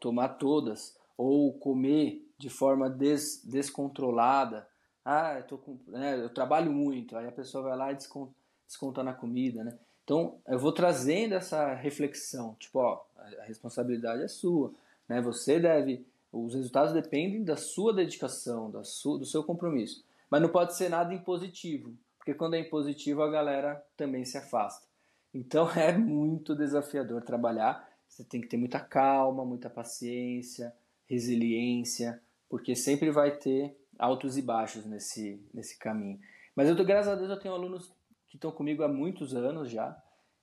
[0.00, 4.66] tomar todas, ou comer de forma des, descontrolada.
[5.04, 8.32] Ah, eu, tô com, né, eu trabalho muito, aí a pessoa vai lá e desconta,
[8.66, 9.78] desconta na comida, né?
[10.04, 13.04] Então, eu vou trazendo essa reflexão, tipo, ó,
[13.38, 14.72] a responsabilidade é sua,
[15.08, 15.20] né?
[15.20, 20.04] Você deve, os resultados dependem da sua dedicação, da sua, do seu compromisso.
[20.30, 24.89] Mas não pode ser nada impositivo, porque quando é impositivo a galera também se afasta.
[25.32, 27.88] Então é muito desafiador trabalhar.
[28.08, 30.74] Você tem que ter muita calma, muita paciência,
[31.06, 36.18] resiliência, porque sempre vai ter altos e baixos nesse, nesse caminho.
[36.56, 37.92] Mas eu tô, graças a Deus, eu tenho alunos
[38.28, 39.96] que estão comigo há muitos anos já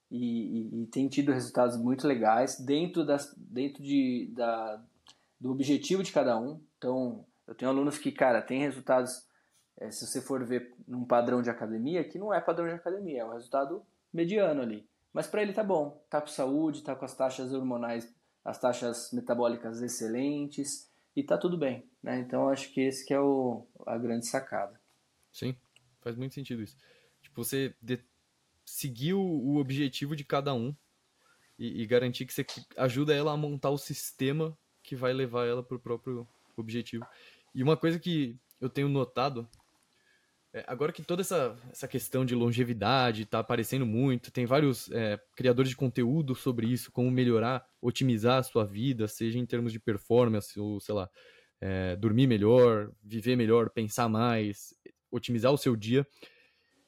[0.09, 4.81] e, e, e têm tido resultados muito legais dentro, das, dentro de, da,
[5.39, 6.59] do objetivo de cada um.
[6.77, 9.25] Então, eu tenho alunos que, cara, têm resultados,
[9.77, 13.21] é, se você for ver num padrão de academia, que não é padrão de academia,
[13.21, 14.87] é um resultado mediano ali.
[15.13, 19.11] Mas para ele tá bom, tá com saúde, tá com as taxas hormonais, as taxas
[19.11, 22.19] metabólicas excelentes, e tá tudo bem, né?
[22.19, 24.79] Então acho que esse que é o, a grande sacada.
[25.33, 25.55] Sim,
[25.99, 26.77] faz muito sentido isso.
[27.19, 27.99] Tipo, você de...
[28.63, 30.75] seguir o, objetivo de cada um
[31.57, 32.45] e, e, garantir que você
[32.77, 37.03] ajuda ela a montar o sistema que vai levar ela pro próprio objetivo.
[37.55, 39.49] E uma coisa que eu tenho notado
[40.65, 45.69] agora que toda essa, essa questão de longevidade está aparecendo muito, tem vários é, criadores
[45.69, 50.59] de conteúdo sobre isso, como melhorar, otimizar a sua vida, seja em termos de performance
[50.59, 51.09] ou, sei lá,
[51.59, 54.73] é, dormir melhor, viver melhor, pensar mais,
[55.11, 56.07] otimizar o seu dia.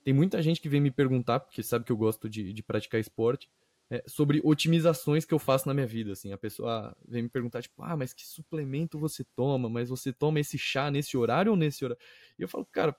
[0.03, 2.99] Tem muita gente que vem me perguntar, porque sabe que eu gosto de, de praticar
[2.99, 3.49] esporte,
[3.91, 6.11] é, sobre otimizações que eu faço na minha vida.
[6.11, 9.67] Assim, a pessoa vem me perguntar, tipo, ah, mas que suplemento você toma?
[9.67, 12.01] Mas você toma esse chá nesse horário ou nesse horário?
[12.37, 12.95] E eu falo, cara,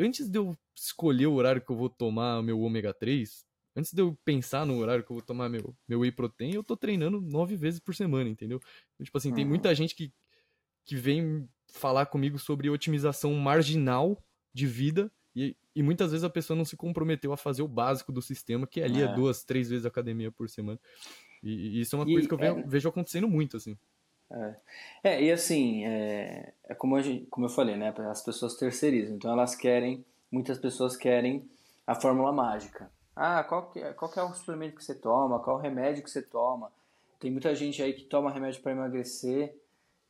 [0.00, 3.44] antes de eu escolher o horário que eu vou tomar meu ômega 3,
[3.76, 6.64] antes de eu pensar no horário que eu vou tomar meu, meu whey protein, eu
[6.64, 8.60] tô treinando nove vezes por semana, entendeu?
[8.94, 9.34] Então, tipo assim, uhum.
[9.34, 10.12] tem muita gente que,
[10.84, 16.56] que vem falar comigo sobre otimização marginal de vida e, e muitas vezes a pessoa
[16.56, 19.70] não se comprometeu a fazer o básico do sistema, que ali é, é duas, três
[19.70, 20.80] vezes academia por semana.
[21.42, 22.62] E, e isso é uma e, coisa que eu é...
[22.66, 23.78] vejo acontecendo muito, assim.
[24.32, 24.54] É.
[25.02, 27.92] é, e assim, é, é como, gente, como eu falei, né?
[28.10, 29.16] As pessoas terceirizam.
[29.16, 31.48] Então elas querem, muitas pessoas querem
[31.86, 32.90] a fórmula mágica.
[33.16, 35.40] Ah, qual que, é, qual que é o suplemento que você toma?
[35.40, 36.70] Qual o remédio que você toma?
[37.18, 39.54] Tem muita gente aí que toma remédio para emagrecer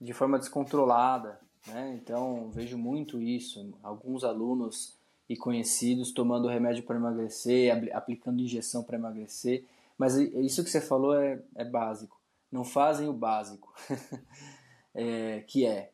[0.01, 1.99] de forma descontrolada, né?
[2.01, 3.73] Então vejo muito isso.
[3.83, 4.97] Alguns alunos
[5.29, 9.65] e conhecidos tomando remédio para emagrecer, aplicando injeção para emagrecer.
[9.97, 12.20] Mas isso que você falou é, é básico.
[12.51, 13.73] Não fazem o básico,
[14.95, 15.93] é, que é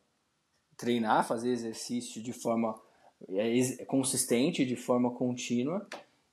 [0.75, 2.79] treinar, fazer exercício de forma
[3.29, 5.87] é, consistente, de forma contínua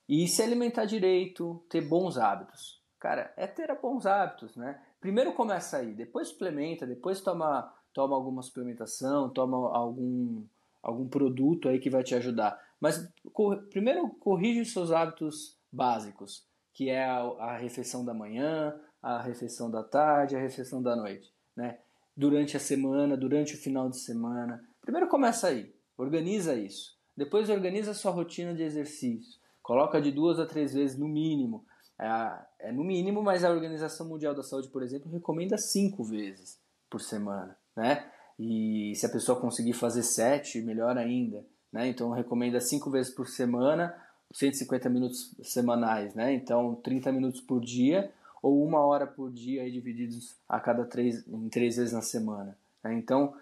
[0.08, 2.82] e se alimentar direito, ter bons hábitos.
[2.98, 4.80] Cara, é ter bons hábitos, né?
[5.00, 10.42] Primeiro começa aí, depois suplementa, depois toma, toma alguma suplementação, toma algum,
[10.82, 12.58] algum produto aí que vai te ajudar.
[12.80, 18.74] Mas cor, primeiro corrige os seus hábitos básicos, que é a, a, refeição da manhã,
[19.04, 21.78] a refeição da tarde, a refeição da noite, né?
[22.16, 24.66] Durante a semana, durante o final de semana.
[24.80, 26.96] Primeiro começa aí, organiza isso.
[27.14, 29.38] Depois organiza a sua rotina de exercício.
[29.62, 31.66] Coloca de duas a três vezes no mínimo.
[32.00, 36.58] É, é no mínimo, mas a Organização Mundial da Saúde, por exemplo, recomenda cinco vezes
[36.88, 38.10] por semana, né?
[38.38, 41.44] E se a pessoa conseguir fazer sete, melhor ainda.
[41.70, 41.88] Né?
[41.88, 43.94] Então recomenda 5 vezes por semana,
[44.32, 46.32] 150 minutos semanais, né?
[46.32, 48.12] Então 30 minutos por dia
[48.44, 52.58] ou uma hora por dia divididos a cada três, em três vezes na semana.
[52.82, 52.92] Né?
[52.92, 53.34] Então,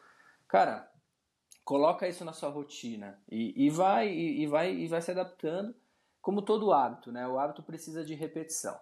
[0.46, 0.88] cara,
[1.64, 5.74] coloca isso na sua rotina e, e vai e, e, vai e vai se adaptando,
[6.20, 7.26] como todo hábito, né?
[7.26, 8.78] O hábito precisa de repetição.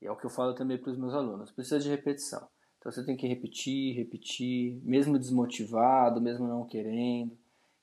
[0.00, 2.46] E é o que eu falo também para os meus alunos, precisa de repetição.
[2.78, 7.36] Então você tem que repetir, repetir, mesmo desmotivado, mesmo não querendo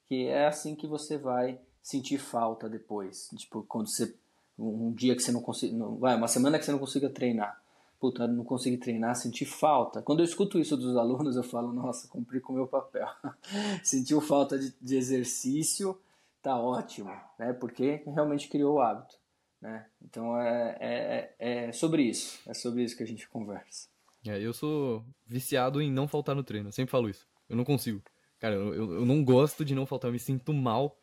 [0.10, 3.30] que é assim que você vai sentir falta depois.
[3.38, 4.18] Tipo, quando você
[4.60, 7.62] um dia que você não consiga, vai, uma semana que você não consiga treinar.
[8.00, 10.02] Puta, não consegui treinar, senti falta.
[10.02, 13.08] Quando eu escuto isso dos alunos, eu falo, nossa, cumpri com o meu papel.
[13.84, 16.00] Sentiu falta de, de, exercício,
[16.42, 17.54] tá ótimo, né?
[17.54, 19.18] Porque realmente criou o hábito,
[19.62, 19.86] né?
[20.02, 23.88] Então é, é, é sobre isso, é sobre isso que a gente conversa.
[24.26, 27.28] É, eu sou viciado em não faltar no treino, eu sempre falo isso.
[27.48, 28.02] Eu não consigo.
[28.40, 30.98] Cara, eu, eu não gosto de não faltar, eu me sinto mal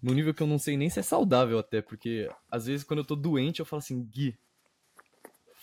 [0.00, 2.98] no nível que eu não sei nem se é saudável até, porque às vezes quando
[3.00, 4.38] eu tô doente eu falo assim, Gui,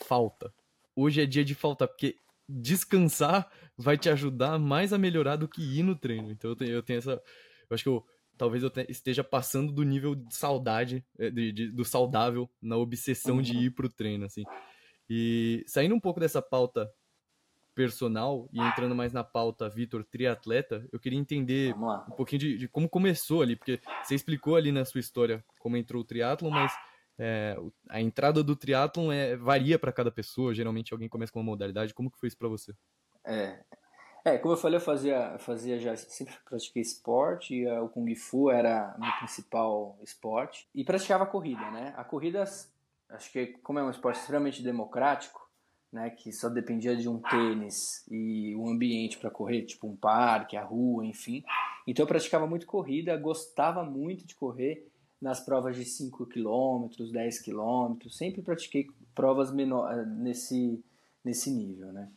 [0.06, 0.54] falta.
[0.96, 5.62] Hoje é dia de faltar, porque descansar vai te ajudar mais a melhorar do que
[5.62, 6.32] ir no treino.
[6.32, 7.12] Então eu tenho, eu tenho essa.
[7.12, 8.04] Eu acho que eu,
[8.38, 13.38] talvez eu esteja passando do nível de saudade, é, de, de, do saudável, na obsessão
[13.38, 13.42] uhum.
[13.42, 14.44] de ir pro treino, assim.
[15.10, 16.90] E saindo um pouco dessa pauta
[17.80, 22.68] personal e entrando mais na pauta Vitor triatleta, eu queria entender um pouquinho de, de,
[22.68, 26.74] como começou ali, porque você explicou ali na sua história como entrou o triatlon, mas
[27.18, 27.56] é,
[27.88, 31.94] a entrada do triatlon é, varia para cada pessoa, geralmente alguém começa com uma modalidade,
[31.94, 32.74] como que foi isso para você?
[33.26, 33.64] É,
[34.26, 38.52] é, como eu falei, eu fazia, fazia já, sempre pratiquei esporte, e o Kung Fu
[38.52, 41.94] era meu principal esporte, e praticava corrida, né?
[41.96, 45.49] A corrida, acho que como é um esporte extremamente democrático,
[45.92, 50.56] né, que só dependia de um tênis e um ambiente para correr, tipo um parque,
[50.56, 51.44] a rua, enfim.
[51.88, 54.88] Então eu praticava muito corrida, gostava muito de correr
[55.22, 60.82] nas provas de 5 km, 10 km, sempre pratiquei provas menor, eh, nesse,
[61.24, 62.10] nesse nível, né?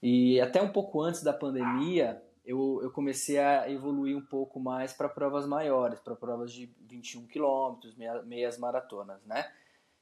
[0.00, 4.92] E até um pouco antes da pandemia, eu, eu comecei a evoluir um pouco mais
[4.92, 9.50] para provas maiores, para provas de 21 km, meia, meias maratonas, né?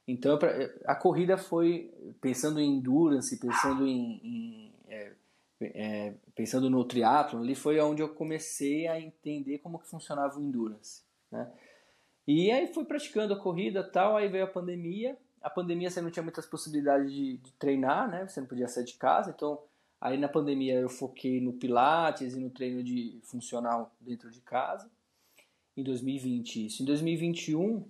[0.07, 0.39] Então
[0.85, 5.13] a corrida foi pensando em endurance, pensando em, em é,
[5.61, 10.43] é, pensando no triatlo, ali foi onde eu comecei a entender como que funcionava o
[10.43, 11.51] endurance, né?
[12.27, 15.17] E aí fui praticando a corrida tal, aí veio a pandemia.
[15.41, 18.27] A pandemia você não tinha muitas possibilidades de, de treinar, né?
[18.27, 19.63] Você não podia sair de casa, então
[20.01, 24.91] aí na pandemia eu foquei no pilates e no treino de funcional dentro de casa.
[25.77, 26.83] Em 2020 isso.
[26.83, 27.89] Em 2021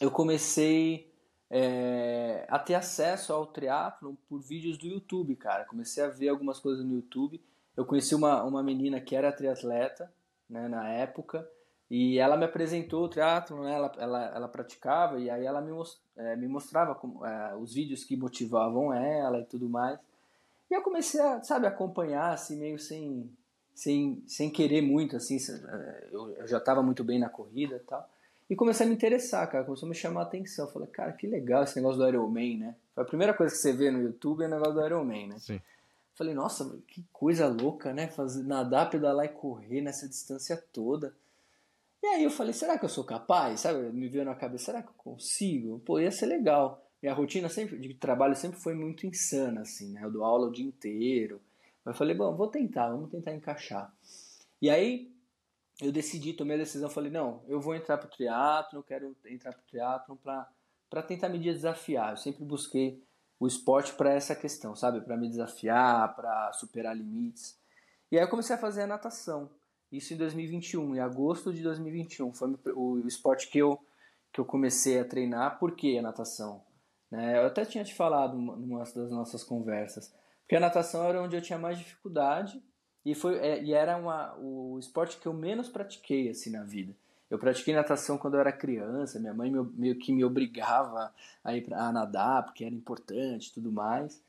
[0.00, 1.10] eu comecei
[1.50, 5.64] é, a ter acesso ao triatlon por vídeos do YouTube, cara.
[5.64, 7.40] Comecei a ver algumas coisas no YouTube.
[7.76, 10.12] Eu conheci uma, uma menina que era triatleta,
[10.48, 11.48] né, na época,
[11.90, 15.70] e ela me apresentou o triatlon, né, ela, ela, ela praticava, e aí ela me,
[15.72, 19.98] most, é, me mostrava como, é, os vídeos que motivavam ela e tudo mais.
[20.70, 23.30] E eu comecei a, sabe, acompanhar, assim, meio sem,
[23.74, 27.80] sem, sem querer muito, assim, é, eu, eu já estava muito bem na corrida e
[27.80, 28.08] tal.
[28.48, 29.64] E comecei a me interessar, cara.
[29.64, 30.68] Começou a me chamar a atenção.
[30.68, 32.76] Falei, cara, que legal esse negócio do Iron Man, né?
[32.94, 35.26] Foi a primeira coisa que você vê no YouTube é o negócio do Iron Man,
[35.26, 35.38] né?
[35.38, 35.60] Sim.
[36.14, 38.08] Falei, nossa, que coisa louca, né?
[38.08, 41.14] Fazer, nadar, pedalar e correr nessa distância toda.
[42.02, 43.60] E aí eu falei, será que eu sou capaz?
[43.60, 43.90] Sabe?
[43.92, 45.80] Me veio na cabeça, será que eu consigo?
[45.80, 46.82] Pô, ia ser legal.
[47.02, 50.04] Minha rotina sempre, de trabalho sempre foi muito insana, assim, né?
[50.04, 51.40] Eu dou aula o dia inteiro.
[51.84, 53.92] Mas eu falei, bom, vou tentar, vamos tentar encaixar.
[54.62, 55.12] E aí
[55.80, 59.52] eu decidi, tomei a decisão, falei, não, eu vou entrar pro triatlo, eu quero entrar
[59.52, 62.12] pro triatlo para tentar me desafiar.
[62.12, 63.02] Eu sempre busquei
[63.38, 65.02] o esporte para essa questão, sabe?
[65.02, 67.58] Para me desafiar, para superar limites.
[68.10, 69.50] E aí eu comecei a fazer a natação.
[69.92, 72.32] Isso em 2021, em agosto de 2021.
[72.32, 73.78] Foi o esporte que eu,
[74.32, 75.58] que eu comecei a treinar.
[75.58, 76.64] Por que a natação?
[77.10, 77.38] Né?
[77.38, 80.12] Eu até tinha te falado numa das nossas conversas.
[80.40, 82.62] Porque a natação era onde eu tinha mais dificuldade
[83.06, 86.92] e, foi, é, e era uma, o esporte que eu menos pratiquei assim na vida.
[87.30, 91.14] Eu pratiquei natação quando eu era criança, minha mãe meio que me obrigava
[91.44, 94.20] a ir pra, a nadar, porque era importante tudo mais.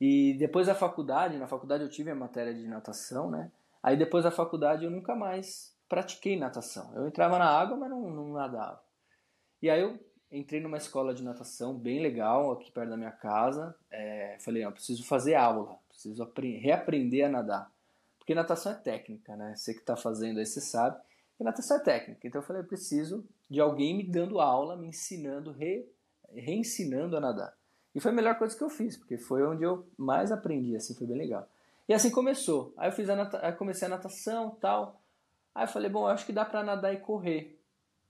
[0.00, 3.50] E depois da faculdade, na faculdade eu tive a matéria de natação, né?
[3.82, 6.92] Aí depois da faculdade eu nunca mais pratiquei natação.
[6.94, 8.80] Eu entrava na água, mas não, não nadava.
[9.60, 9.98] E aí eu
[10.30, 13.74] entrei numa escola de natação bem legal, aqui perto da minha casa.
[13.90, 16.24] É, falei, não, preciso fazer aula, preciso
[16.60, 17.72] reaprender a nadar.
[18.22, 19.52] Porque natação é técnica, né?
[19.56, 20.96] Você que está fazendo aí, você sabe
[21.36, 22.24] que natação é técnica.
[22.24, 25.84] Então eu falei, eu preciso de alguém me dando aula, me ensinando, re,
[26.32, 27.52] reensinando a nadar.
[27.92, 30.94] E foi a melhor coisa que eu fiz, porque foi onde eu mais aprendi, assim,
[30.94, 31.48] foi bem legal.
[31.88, 32.72] E assim começou.
[32.76, 33.52] Aí eu fiz a nata...
[33.54, 35.00] comecei a natação tal.
[35.52, 37.58] Aí eu falei, bom, eu acho que dá para nadar e correr,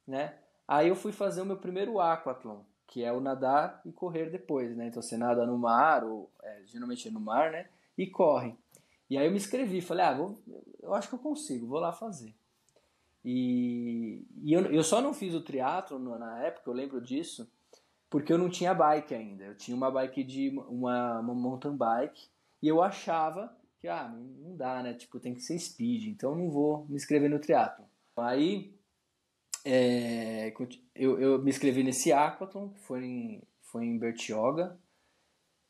[0.07, 0.37] né?
[0.69, 4.77] Aí eu fui fazer o meu primeiro aquatlon, que é o nadar e correr depois,
[4.77, 4.89] né?
[4.89, 7.67] Então você nada no mar, ou é, geralmente no mar, né?
[7.97, 8.55] E corre.
[9.13, 10.39] E aí eu me inscrevi, falei, ah, vou,
[10.83, 12.35] eu acho que eu consigo, vou lá fazer.
[13.23, 17.47] E, e eu, eu só não fiz o triatlo na época, eu lembro disso,
[18.09, 19.45] porque eu não tinha bike ainda.
[19.45, 22.27] Eu tinha uma bike de uma, uma mountain bike
[22.63, 24.95] e eu achava que ah, não, dá, né?
[24.95, 27.85] Tipo, tem que ser speed, então não vou me inscrever no triatlo.
[28.17, 28.75] Aí
[29.63, 30.55] é,
[30.95, 34.81] eu, eu me inscrevi nesse Aquaton, que foi em, foi em Bertioga.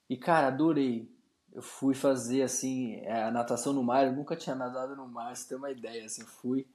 [0.09, 1.11] E, cara, adorei.
[1.55, 4.07] Eu fui fazer, assim, é, a natação no mar.
[4.07, 6.07] Eu nunca tinha nadado no mar, você tem uma ideia.
[6.07, 6.66] Assim, fui,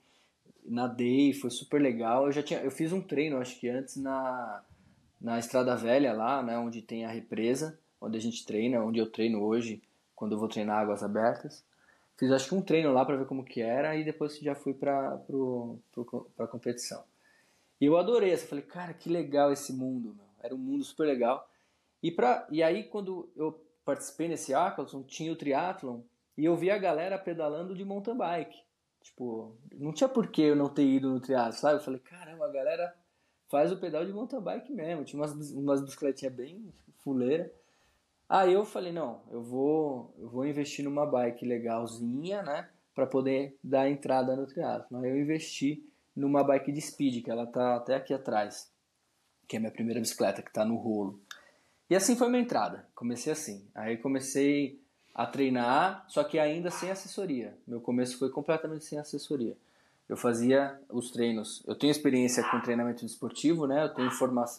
[0.64, 2.26] nadei, foi super legal.
[2.26, 4.64] Eu já tinha, eu fiz um treino, acho que antes, na,
[5.20, 9.10] na Estrada Velha lá, né, onde tem a represa, onde a gente treina, onde eu
[9.10, 9.82] treino hoje,
[10.16, 11.66] quando eu vou treinar águas abertas.
[12.18, 14.74] Fiz acho que um treino lá para ver como que era e depois já fui
[14.74, 15.20] para
[16.40, 17.04] a competição.
[17.80, 20.26] E eu adorei, eu falei, cara, que legal esse mundo, meu.
[20.42, 21.48] Era um mundo super legal.
[22.02, 26.02] E, pra, e aí, quando eu participei nesse hackathon, tinha o triatlon
[26.38, 28.62] e eu vi a galera pedalando de mountain bike.
[29.02, 31.76] Tipo, não tinha por que eu não ter ido no triatlo, sabe?
[31.76, 32.94] Eu falei, caramba, a galera
[33.48, 35.06] faz o pedal de mountain bike mesmo.
[35.06, 37.50] Tinha umas, umas bicicletinhas bem fuleira.
[38.28, 42.70] Aí eu falei, não, eu vou, eu vou investir numa bike legalzinha, né?
[42.94, 44.98] Para poder dar entrada no triatlo.
[44.98, 45.82] Aí eu investi
[46.14, 48.70] numa bike de speed, que ela tá até aqui atrás,
[49.48, 51.22] que é a minha primeira bicicleta, que tá no rolo.
[51.90, 52.88] E assim foi minha entrada.
[52.94, 53.66] Comecei assim.
[53.74, 54.82] Aí comecei
[55.14, 57.58] a treinar, só que ainda sem assessoria.
[57.66, 59.58] Meu começo foi completamente sem assessoria.
[60.08, 61.64] Eu fazia os treinos.
[61.68, 63.84] Eu tenho experiência com treinamento esportivo, né?
[63.84, 64.10] Eu tenho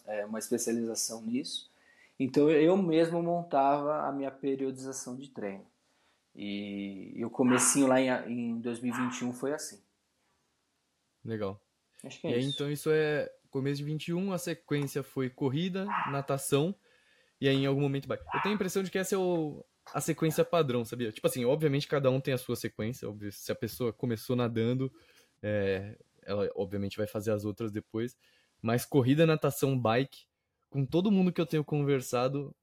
[0.07, 1.71] é, uma especialização nisso.
[2.19, 5.65] Então eu mesmo montava a minha periodização de treino.
[6.35, 9.81] E, o comecinho lá em, em 2021 foi assim.
[11.25, 11.61] Legal.
[12.05, 12.51] Acho que é e aí, isso.
[12.51, 16.75] então isso é começo de 21, a sequência foi corrida, natação
[17.41, 18.19] e aí em algum momento vai.
[18.19, 21.13] Eu tenho a impressão de que essa é o, a sequência padrão, sabia?
[21.13, 24.93] Tipo assim, obviamente cada um tem a sua sequência, óbvio, se a pessoa começou nadando,
[25.43, 28.17] é, ela obviamente vai fazer as outras depois,
[28.61, 30.27] mas corrida, natação, bike,
[30.69, 32.55] com todo mundo que eu tenho conversado,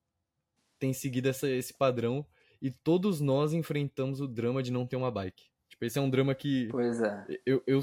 [0.78, 2.26] tem seguido essa, esse padrão
[2.62, 5.46] e todos nós enfrentamos o drama de não ter uma bike.
[5.70, 7.26] Tipo, esse é um drama que pois é.
[7.46, 7.82] eu, eu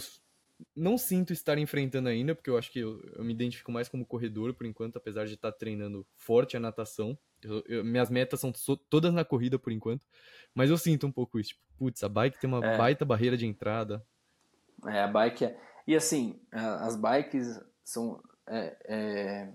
[0.75, 4.07] não sinto estar enfrentando ainda, porque eu acho que eu, eu, me identifico mais como
[4.07, 7.19] corredor por enquanto, apesar de estar treinando forte a natação.
[7.43, 10.07] Eu, eu, minhas metas são so, todas na corrida por enquanto,
[10.55, 11.51] mas eu sinto um pouco isso.
[11.51, 12.77] Tipo, putz, a bike tem uma é.
[12.77, 14.05] baita barreira de entrada.
[14.87, 15.61] É, a bike é.
[15.87, 18.23] E assim, as bikes são.
[18.47, 19.53] É, é...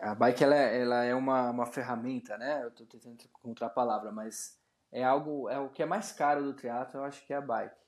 [0.00, 2.62] A bike ela é, ela é uma, uma ferramenta, né?
[2.64, 4.58] Eu estou tentando encontrar a palavra, mas
[4.90, 5.48] é algo.
[5.48, 7.87] É o que é mais caro do triatlo, eu acho que é a bike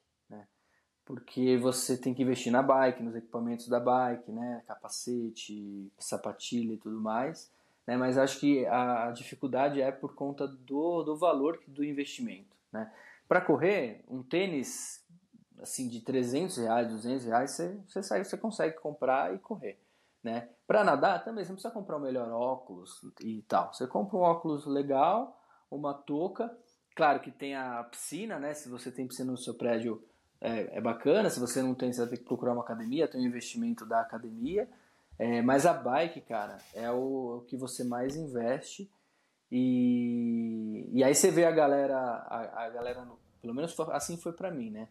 [1.04, 6.78] porque você tem que investir na bike, nos equipamentos da bike, né, capacete, sapatilha e
[6.78, 7.50] tudo mais,
[7.86, 12.92] né, mas acho que a dificuldade é por conta do, do valor do investimento, né.
[13.28, 15.04] Para correr, um tênis
[15.60, 19.78] assim de 300 reais, 200 reais, você, você, sai, você consegue comprar e correr,
[20.22, 20.48] né.
[20.66, 24.20] Para nadar também você não precisa comprar o melhor óculos e tal, você compra um
[24.20, 25.36] óculos legal,
[25.70, 26.56] uma touca,
[26.94, 30.04] claro que tem a piscina, né, se você tem piscina no seu prédio
[30.40, 31.28] é, é, bacana.
[31.28, 34.00] Se você não tem, você vai ter que procurar uma academia, tem um investimento da
[34.00, 34.68] academia.
[35.18, 38.90] É, mas a bike, cara, é o, o, que você mais investe.
[39.52, 43.06] E, e aí você vê a galera, a, a galera,
[43.42, 44.88] pelo menos assim foi para mim, né?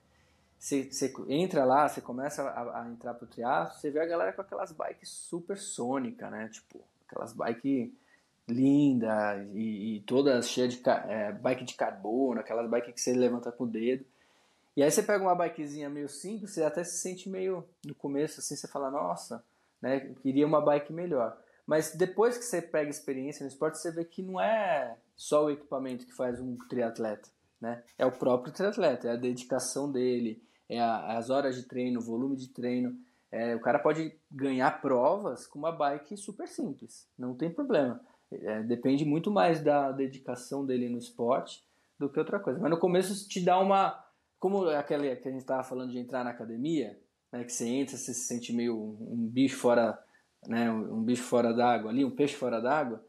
[0.59, 4.33] Você, você, entra lá, você começa a, a entrar pro triatlo, você vê a galera
[4.33, 6.49] com aquelas bikes super sônica, né?
[6.49, 7.89] Tipo, aquelas bikes
[8.47, 13.51] linda e, e todas cheias de é, bike de carbono, aquelas bikes que você levanta
[13.51, 14.05] com o dedo.
[14.79, 18.39] E aí você pega uma bikezinha meio simples, você até se sente meio no começo
[18.39, 19.43] assim, você fala, nossa,
[19.81, 21.37] né, queria uma bike melhor.
[21.67, 25.49] Mas depois que você pega experiência no esporte, você vê que não é só o
[25.49, 27.27] equipamento que faz um triatleta,
[27.59, 27.83] né?
[27.97, 32.03] É o próprio triatleta, é a dedicação dele, é a, as horas de treino, o
[32.03, 32.97] volume de treino.
[33.29, 37.99] É, o cara pode ganhar provas com uma bike super simples, não tem problema.
[38.31, 41.67] É, depende muito mais da dedicação dele no esporte
[41.99, 42.61] do que outra coisa.
[42.61, 44.07] Mas no começo te dá uma
[44.39, 46.99] como aquele que a gente estava falando de entrar na academia,
[47.31, 50.01] né, que você entra, você se sente meio um bicho fora,
[50.47, 53.03] né, um bicho fora d'água ali, um peixe fora d'água,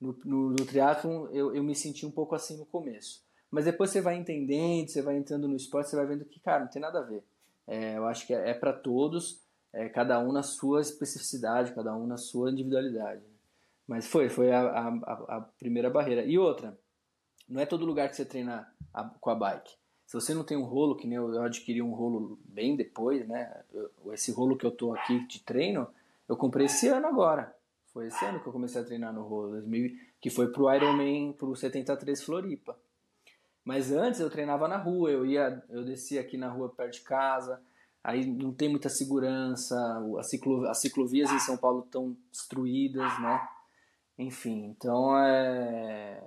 [0.00, 3.24] no, no, no triatlon eu, eu me senti um pouco assim no começo.
[3.50, 6.64] Mas depois você vai entendendo, você vai entrando no esporte, você vai vendo que, cara,
[6.64, 7.24] não tem nada a ver.
[7.66, 11.94] É, eu acho que é, é para todos, é, cada um na sua especificidade, cada
[11.96, 13.22] um na sua individualidade.
[13.86, 14.88] Mas foi, foi a, a,
[15.36, 16.24] a primeira barreira.
[16.24, 16.78] E outra,
[17.48, 19.72] não é todo lugar que você treina a, com a bike.
[20.06, 23.26] Se você não tem um rolo, que nem eu, eu adquiri um rolo bem depois,
[23.26, 23.64] né?
[23.72, 25.88] Eu, esse rolo que eu tô aqui de treino,
[26.28, 27.54] eu comprei esse ano agora.
[27.92, 31.32] Foi esse ano que eu comecei a treinar no rolo, 2000, que foi pro Ironman,
[31.32, 32.78] pro 73 Floripa.
[33.64, 37.00] Mas antes eu treinava na rua, eu ia, eu descia aqui na rua perto de
[37.00, 37.60] casa,
[38.04, 39.76] aí não tem muita segurança,
[40.20, 43.48] as, ciclo, as ciclovias em São Paulo estão destruídas, né?
[44.16, 46.22] Enfim, então é,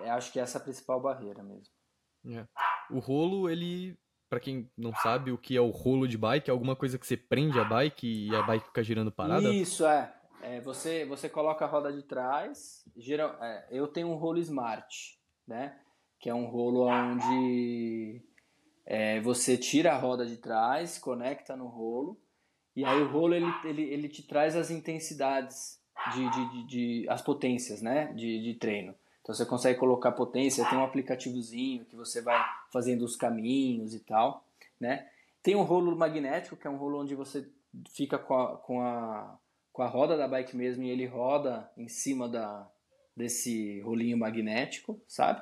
[0.00, 1.72] é, é, acho que essa é a principal barreira mesmo.
[2.26, 2.46] É.
[2.90, 3.96] O rolo, ele
[4.32, 6.48] para quem não sabe, o que é o rolo de bike?
[6.48, 9.52] É alguma coisa que você prende a bike e a bike fica girando parada?
[9.52, 10.10] Isso, é.
[10.40, 12.82] é você, você coloca a roda de trás.
[12.96, 15.78] Geral, é, eu tenho um rolo Smart, né?
[16.18, 18.22] Que é um rolo onde
[18.86, 22.18] é, você tira a roda de trás, conecta no rolo,
[22.74, 25.78] e aí o rolo ele, ele, ele te traz as intensidades
[26.14, 28.14] de, de, de, de as potências, né?
[28.14, 28.94] De, de treino.
[29.22, 34.00] Então você consegue colocar potência, tem um aplicativozinho que você vai fazendo os caminhos e
[34.00, 34.44] tal,
[34.80, 35.08] né?
[35.42, 37.48] Tem um rolo magnético, que é um rolo onde você
[37.90, 39.38] fica com a, com a,
[39.72, 42.68] com a roda da bike mesmo e ele roda em cima da,
[43.16, 45.40] desse rolinho magnético, sabe?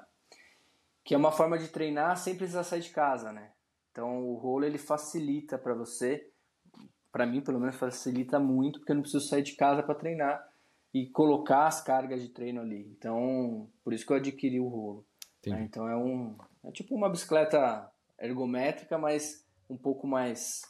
[1.02, 3.50] Que é uma forma de treinar sem precisar sair de casa, né?
[3.92, 6.30] Então o rolo ele facilita para você,
[7.10, 10.49] para mim pelo menos facilita muito, porque eu não preciso sair de casa para treinar
[10.92, 12.86] e colocar as cargas de treino ali.
[12.96, 15.06] Então, por isso que eu adquiri o rolo.
[15.46, 15.62] Né?
[15.62, 20.62] Então é um é tipo uma bicicleta ergométrica, mas um pouco mais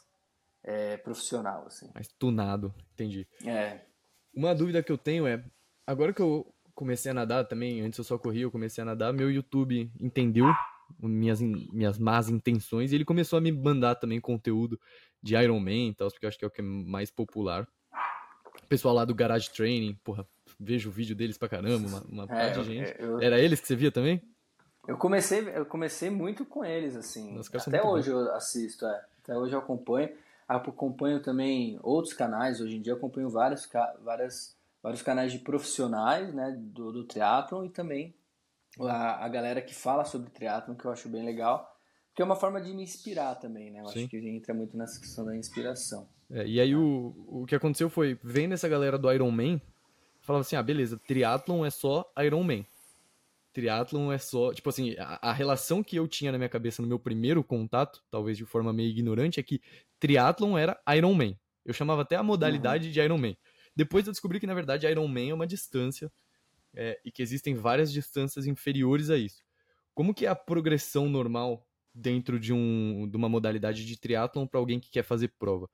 [0.63, 1.89] é, profissional assim.
[1.93, 3.27] Mais tunado, entendi.
[3.45, 3.81] É.
[4.33, 5.43] Uma dúvida que eu tenho é,
[5.85, 9.11] agora que eu comecei a nadar também, antes eu só corria, eu comecei a nadar,
[9.11, 10.45] meu YouTube entendeu
[10.99, 14.79] minhas, minhas más intenções e ele começou a me mandar também conteúdo
[15.21, 17.67] de Iron Man e tal, porque eu acho que é o que é mais popular
[18.71, 20.25] pessoal lá do Garage Training, porra,
[20.57, 22.95] vejo o vídeo deles pra caramba, uma, uma é, parte de gente.
[22.97, 24.21] Eu, Era eles que você via também?
[24.87, 27.33] Eu comecei, eu comecei muito com eles, assim.
[27.33, 29.05] Nossa, Até hoje eu assisto, é.
[29.21, 30.09] Até hoje eu acompanho.
[30.47, 33.69] Acompanho também outros canais, hoje em dia acompanho vários,
[34.03, 38.13] várias, vários canais de profissionais né, do, do triatlon e também
[38.79, 41.77] a, a galera que fala sobre triatlon, que eu acho bem legal.
[42.15, 43.81] Que é uma forma de me inspirar também, né?
[43.81, 43.99] Eu Sim.
[43.99, 46.07] acho que entra muito nessa questão da inspiração.
[46.31, 49.59] É, e aí o, o que aconteceu foi, vendo essa galera do Iron Man,
[50.21, 52.65] falava assim, ah, beleza, triatlon é só Iron Man.
[53.53, 56.87] Triatlon é só, tipo assim, a, a, relação que eu tinha na minha cabeça no
[56.87, 59.61] meu primeiro contato, talvez de forma meio ignorante, é que
[59.99, 61.35] triatlon era Iron Man.
[61.65, 62.93] Eu chamava até a modalidade uhum.
[62.93, 63.35] de Iron Man.
[63.75, 66.11] Depois eu descobri que na verdade Iron Man é uma distância
[66.73, 69.43] é, e que existem várias distâncias inferiores a isso.
[69.93, 74.59] Como que é a progressão normal dentro de, um, de uma modalidade de triatlon para
[74.59, 75.69] alguém que quer fazer prova.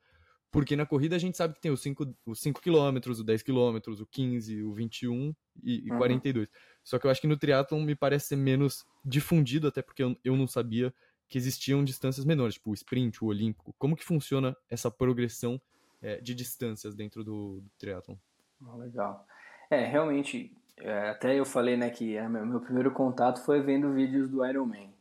[0.51, 3.43] Porque na corrida a gente sabe que tem os 5 os cinco quilômetros, o 10
[3.43, 5.97] quilômetros, o 15, o 21 e, e uhum.
[5.97, 6.47] 42.
[6.83, 10.15] Só que eu acho que no triatlon me parece ser menos difundido, até porque eu,
[10.23, 10.93] eu não sabia
[11.27, 13.75] que existiam distâncias menores, tipo o sprint, o olímpico.
[13.77, 15.59] Como que funciona essa progressão
[16.01, 18.15] é, de distâncias dentro do, do triatlon?
[18.65, 19.27] Oh, legal.
[19.69, 23.91] É, realmente, é, até eu falei né, que é, meu, meu primeiro contato foi vendo
[23.91, 24.95] vídeos do Ironman.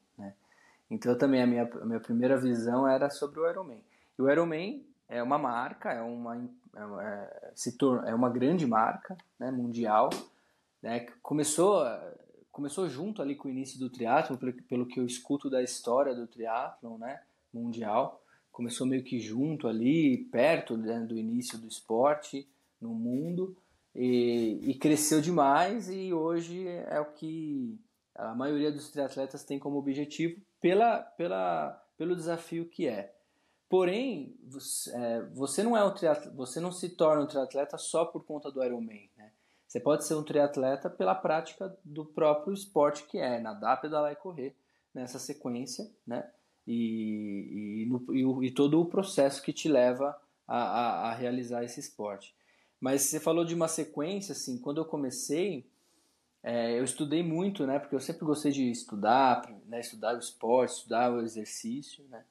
[0.90, 3.82] Então também a minha, a minha primeira visão era sobre o Ironman.
[4.18, 6.42] E o Ironman é uma marca, é uma, é,
[6.76, 10.10] é, é uma grande marca né, mundial,
[10.82, 11.84] né, que começou,
[12.50, 16.14] começou junto ali com o início do triatlo, pelo, pelo que eu escuto da história
[16.14, 22.48] do triatlo né, mundial, começou meio que junto ali, perto né, do início do esporte
[22.80, 23.56] no mundo,
[23.94, 27.78] e, e cresceu demais e hoje é o que
[28.14, 33.15] a maioria dos triatletas tem como objetivo pela, pela, pelo desafio que é.
[33.68, 38.04] Porém, você, é, você não é um triatleta, você não se torna um triatleta só
[38.04, 39.32] por conta do Ironman, né?
[39.66, 44.16] Você pode ser um triatleta pela prática do próprio esporte que é nadar, pedalar e
[44.16, 44.54] correr
[44.94, 46.30] nessa sequência, né?
[46.66, 51.64] E, e, no, e, e todo o processo que te leva a, a, a, realizar
[51.64, 52.34] esse esporte.
[52.80, 55.68] Mas você falou de uma sequência, assim, quando eu comecei,
[56.42, 57.80] é, eu estudei muito, né?
[57.80, 62.24] Porque eu sempre gostei de estudar, né, estudar o esporte, estudar o exercício, né?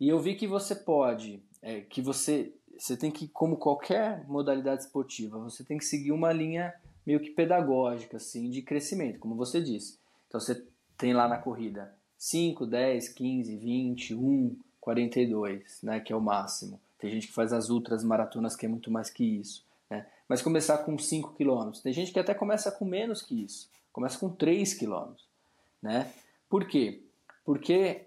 [0.00, 4.82] E eu vi que você pode, é, que você, você tem que, como qualquer modalidade
[4.82, 6.74] esportiva, você tem que seguir uma linha
[7.06, 9.98] meio que pedagógica, assim, de crescimento, como você disse.
[10.28, 10.64] Então você
[10.98, 16.80] tem lá na corrida 5, 10, 15, 20, 1, 42, né, que é o máximo.
[16.98, 19.66] Tem gente que faz as ultras maratonas que é muito mais que isso
[20.28, 21.70] mas começar com 5 km.
[21.82, 25.12] Tem gente que até começa com menos que isso, começa com 3 km,
[25.82, 26.12] né?
[26.48, 27.02] Por quê?
[27.44, 28.02] Porque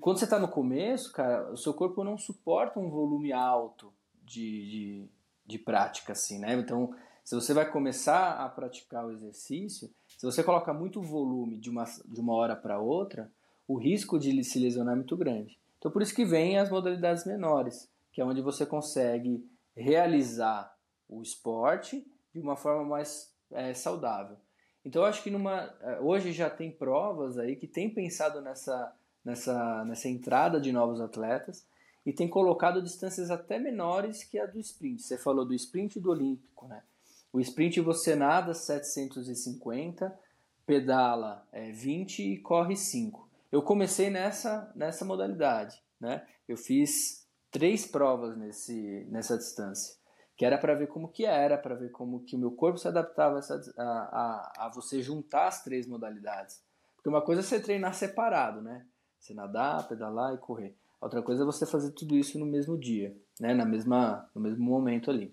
[0.00, 3.92] quando você está no começo, cara, o seu corpo não suporta um volume alto
[4.24, 5.08] de, de,
[5.46, 6.54] de prática, assim, né?
[6.54, 11.70] Então, se você vai começar a praticar o exercício, se você coloca muito volume de
[11.70, 13.30] uma, de uma hora para outra,
[13.66, 15.58] o risco de se lesionar é muito grande.
[15.78, 20.74] Então, por isso que vem as modalidades menores, que é onde você consegue realizar
[21.08, 22.04] o esporte
[22.34, 24.36] de uma forma mais é, saudável.
[24.84, 28.94] Então eu acho que numa, é, hoje já tem provas aí que tem pensado nessa,
[29.28, 31.66] nessa, nessa entrada de novos atletas
[32.06, 35.02] e tem colocado distâncias até menores que a do sprint.
[35.02, 36.82] Você falou do sprint e do olímpico, né?
[37.30, 40.18] O sprint você nada 750,
[40.64, 43.28] pedala é, 20 e corre 5.
[43.52, 46.26] eu comecei nessa, nessa modalidade, né?
[46.48, 49.94] Eu fiz três provas nesse, nessa distância,
[50.38, 52.88] que era para ver como que era, para ver como que o meu corpo se
[52.88, 56.62] adaptava a, essa, a, a, a, você juntar as três modalidades.
[56.96, 58.86] Porque uma coisa é você treinar separado, né?
[59.18, 60.74] Você nadar, pedalar e correr.
[61.00, 63.54] Outra coisa é você fazer tudo isso no mesmo dia, né?
[63.54, 65.32] Na mesma, no mesmo momento ali.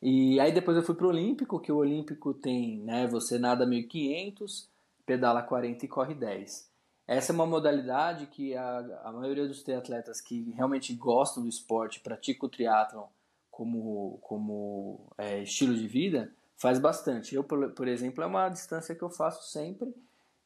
[0.00, 4.68] E aí depois eu fui pro Olímpico, que o Olímpico tem, né, você nada 1500,
[5.04, 6.70] pedala 40 e corre 10.
[7.06, 12.00] Essa é uma modalidade que a, a maioria dos triatletas que realmente gostam do esporte,
[12.00, 13.06] praticam o triatlon
[13.50, 17.34] como, como é, estilo de vida, faz bastante.
[17.34, 19.92] Eu, por, por, exemplo, é uma distância que eu faço sempre,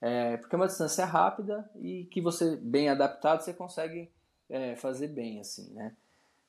[0.03, 4.11] é, porque é uma distância rápida e que você, bem adaptado, você consegue
[4.51, 5.97] é, fazer bem, assim, né?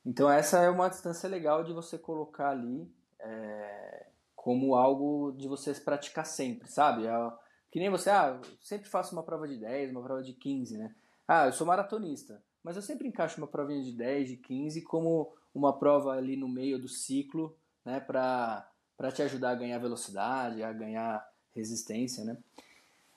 [0.04, 5.72] Então essa é uma distância legal de você colocar ali é, como algo de você
[5.72, 7.06] praticar sempre, sabe?
[7.06, 7.32] É,
[7.70, 10.92] que nem você, ah, sempre faço uma prova de 10, uma prova de 15, né?
[11.26, 15.32] Ah, eu sou maratonista, mas eu sempre encaixo uma provinha de 10, de 15 como
[15.54, 18.68] uma prova ali no meio do ciclo, né, para
[19.14, 21.24] te ajudar a ganhar velocidade, a ganhar
[21.54, 22.36] resistência, né?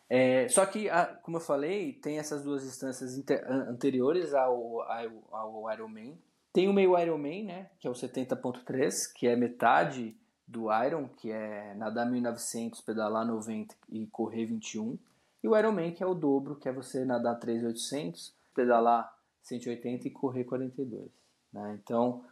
[0.09, 0.87] É, só que,
[1.21, 3.21] como eu falei, tem essas duas distâncias
[3.67, 6.17] anteriores ao, ao, ao Ironman,
[6.53, 11.29] tem o meio Ironman, né, que é o 70.3, que é metade do Iron, que
[11.29, 14.97] é nadar 1900, pedalar 90 e correr 21.
[15.43, 20.11] E o Ironman, que é o dobro, que é você nadar 3.800, pedalar 180 e
[20.11, 21.11] correr 42.
[21.51, 21.79] Né?
[21.83, 22.23] Então,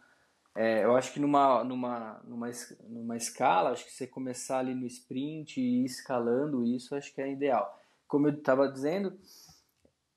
[0.56, 2.50] é, eu acho que numa, numa, numa,
[2.88, 7.20] numa escala, acho que você começar ali no sprint e ir escalando isso, acho que
[7.20, 7.78] é ideal.
[8.08, 9.12] Como eu estava dizendo,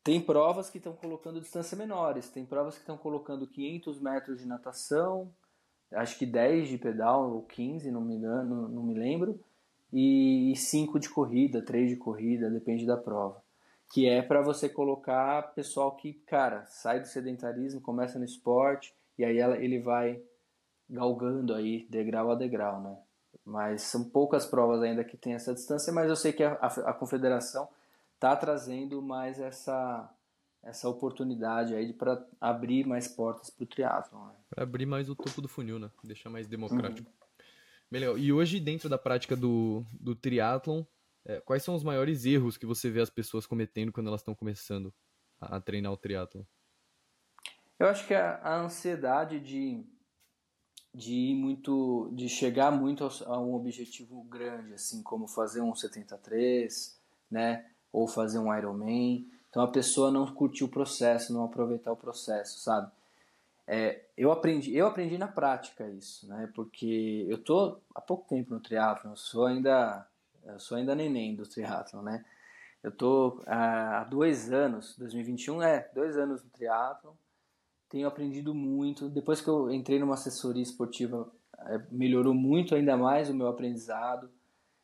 [0.02, 4.48] tem provas que estão colocando distâncias menores, tem provas que estão colocando 500 metros de
[4.48, 5.30] natação,
[5.92, 9.38] acho que 10 de pedal ou 15, não me engano, não me lembro,
[9.92, 13.44] e 5 de corrida, 3 de corrida, depende da prova.
[13.92, 19.26] Que é para você colocar pessoal que, cara, sai do sedentarismo, começa no esporte, e
[19.26, 20.22] aí ele vai
[20.90, 22.98] galgando aí degrau a degrau, né?
[23.46, 26.68] Mas são poucas provas ainda que tem essa distância, mas eu sei que a, a,
[26.68, 27.68] a confederação
[28.16, 30.10] está trazendo mais essa
[30.62, 34.28] essa oportunidade aí para abrir mais portas para o triatlo.
[34.28, 34.34] Né?
[34.50, 35.90] Para abrir mais o topo do funil, né?
[36.04, 37.10] Deixar mais democrático.
[37.10, 37.20] Uhum.
[37.90, 38.20] Melhor.
[38.20, 40.84] E hoje, dentro da prática do, do triatlon,
[41.26, 44.36] é, quais são os maiores erros que você vê as pessoas cometendo quando elas estão
[44.36, 44.94] começando
[45.40, 46.44] a, a, treinar o triatlon?
[47.80, 49.84] Eu acho que a, a, ansiedade de,
[50.94, 57.00] de ir muito, de chegar muito a, um objetivo grande, assim como fazer um 73,
[57.30, 57.66] né?
[57.92, 59.28] ou fazer um Ironman.
[59.50, 62.92] Então a pessoa não curtiu o processo, não aproveitar o processo, sabe?
[63.68, 66.50] É, eu aprendi, eu aprendi na prática isso, né?
[66.56, 70.08] Porque eu tô há pouco tempo no triatlo, sou ainda,
[70.44, 72.26] eu sou ainda neném do triatlo, né?
[72.82, 77.16] Eu tô há dois anos, 2021 é dois anos no triatlo,
[77.90, 79.10] tenho aprendido muito.
[79.10, 84.30] Depois que eu entrei numa assessoria esportiva, é, melhorou muito ainda mais o meu aprendizado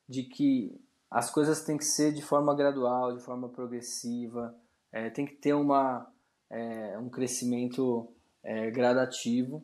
[0.07, 0.79] de que
[1.09, 4.55] as coisas têm que ser de forma gradual, de forma progressiva,
[4.91, 6.11] é, tem que ter uma,
[6.49, 8.11] é, um crescimento
[8.43, 9.63] é, gradativo,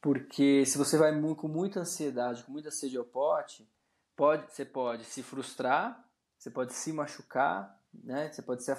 [0.00, 3.68] porque se você vai com muita ansiedade, com muita sede ao pote,
[4.16, 6.04] pode, você pode se frustrar,
[6.38, 8.30] você pode se machucar, né?
[8.32, 8.76] você, pode ser,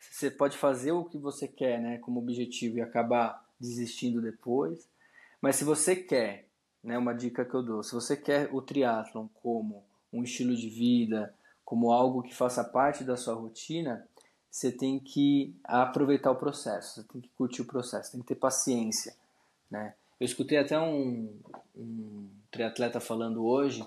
[0.00, 4.88] você pode fazer o que você quer né, como objetivo e acabar desistindo depois,
[5.40, 6.46] mas se você quer,
[6.82, 9.82] né, uma dica que eu dou, se você quer o triatlon como
[10.12, 11.34] um estilo de vida,
[11.64, 14.06] como algo que faça parte da sua rotina,
[14.50, 18.34] você tem que aproveitar o processo, você tem que curtir o processo, tem que ter
[18.34, 19.14] paciência,
[19.70, 19.94] né?
[20.18, 21.32] Eu escutei até um,
[21.76, 23.84] um triatleta falando hoje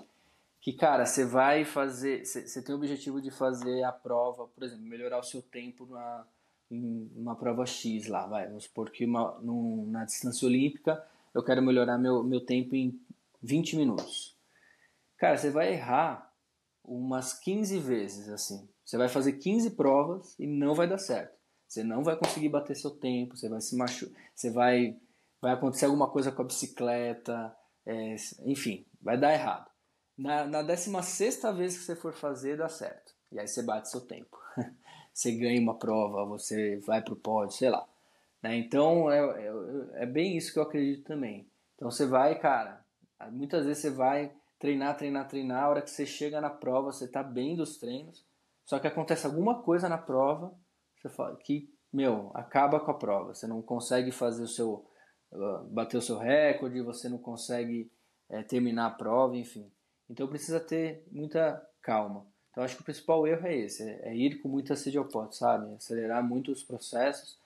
[0.62, 4.84] que, cara, você vai fazer, você tem o objetivo de fazer a prova, por exemplo,
[4.84, 6.28] melhorar o seu tempo numa,
[6.70, 11.04] uma prova X lá, vai, vamos supor que uma, num, na distância olímpica
[11.34, 12.96] eu quero melhorar meu, meu tempo em
[13.42, 14.38] 20 minutos.
[15.18, 16.32] Cara, você vai errar
[16.84, 18.68] umas 15 vezes, assim.
[18.84, 21.36] Você vai fazer 15 provas e não vai dar certo.
[21.66, 24.96] Você não vai conseguir bater seu tempo, você vai se machucar, você vai,
[25.40, 27.52] vai acontecer alguma coisa com a bicicleta,
[27.84, 29.71] é, enfim, vai dar errado.
[30.16, 33.12] Na, na 16 vez que você for fazer, dá certo.
[33.30, 34.38] E aí você bate seu tempo.
[35.12, 37.86] você ganha uma prova, você vai pro pódio, sei lá.
[38.42, 38.56] Né?
[38.56, 41.48] Então é, é, é bem isso que eu acredito também.
[41.76, 42.84] Então você vai, cara,
[43.30, 45.64] muitas vezes você vai treinar, treinar, treinar.
[45.64, 48.24] A hora que você chega na prova, você está bem dos treinos.
[48.64, 50.54] Só que acontece alguma coisa na prova
[51.42, 53.34] que, meu, acaba com a prova.
[53.34, 54.86] Você não consegue fazer o seu.
[55.32, 57.90] Uh, bater o seu recorde, você não consegue
[58.28, 59.70] é, terminar a prova, enfim.
[60.12, 62.26] Então precisa ter muita calma.
[62.50, 65.36] Então acho que o principal erro é esse, é ir com muita sede ao pote,
[65.36, 65.74] sabe?
[65.74, 67.38] Acelerar muito os processos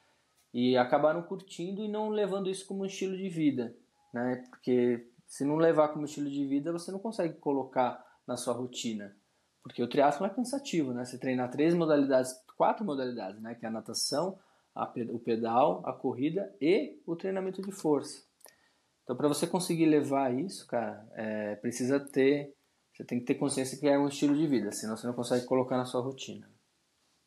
[0.52, 3.72] e acabar não curtindo e não levando isso como um estilo de vida,
[4.12, 4.44] né?
[4.50, 9.16] Porque se não levar como estilo de vida, você não consegue colocar na sua rotina.
[9.62, 11.04] Porque o triatlo é cansativo, né?
[11.04, 13.54] Você treinar três modalidades, quatro modalidades, né?
[13.54, 14.36] Que é a natação,
[14.74, 18.24] a, o pedal, a corrida e o treinamento de força.
[19.04, 22.55] Então, para você conseguir levar isso, cara, é, precisa ter
[22.96, 25.44] você tem que ter consciência que é um estilo de vida, senão você não consegue
[25.44, 26.50] colocar na sua rotina.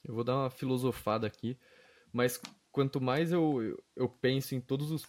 [0.03, 1.59] Eu vou dar uma filosofada aqui,
[2.11, 2.41] mas
[2.71, 5.05] quanto mais eu, eu, penso em todos os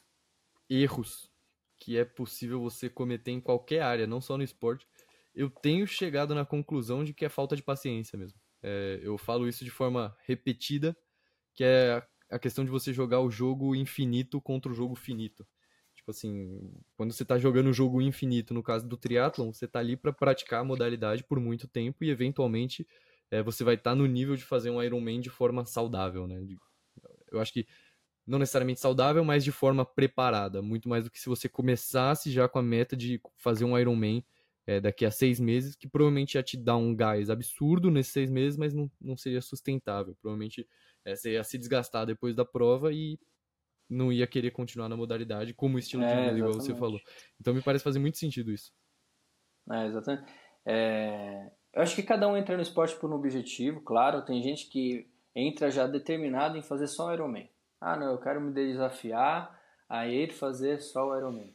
[0.68, 1.32] erros
[1.78, 4.86] que é possível você cometer em qualquer área, não só no esporte,
[5.34, 8.38] eu tenho chegado na conclusão de que é falta de paciência mesmo.
[8.62, 10.94] É, eu falo isso de forma repetida,
[11.54, 15.46] que é a questão de você jogar o jogo infinito contra o jogo finito.
[16.01, 19.80] Tipo assim, quando você está jogando um jogo infinito, no caso do triatlon, você está
[19.80, 22.88] ali para praticar a modalidade por muito tempo e eventualmente
[23.30, 26.42] é, você vai estar tá no nível de fazer um Ironman de forma saudável, né?
[27.30, 27.66] Eu acho que
[28.26, 32.48] não necessariamente saudável, mas de forma preparada, muito mais do que se você começasse já
[32.48, 34.24] com a meta de fazer um Ironman
[34.66, 38.30] é, daqui a seis meses, que provavelmente ia te dar um gás absurdo nesses seis
[38.30, 40.16] meses, mas não, não seria sustentável.
[40.22, 40.66] Provavelmente
[41.05, 43.18] é, você ia se desgastar depois da prova e
[43.91, 47.01] não ia querer continuar na modalidade como estilo é, de vida, igual você falou.
[47.41, 48.72] Então me parece fazer muito sentido isso.
[49.70, 50.32] É, exatamente.
[50.64, 51.51] É...
[51.72, 54.24] Eu acho que cada um entra no esporte por um objetivo, claro.
[54.24, 57.49] Tem gente que entra já determinado em fazer só o Ironman.
[57.80, 61.55] Ah, não, eu quero me desafiar a ir fazer só o Ironman.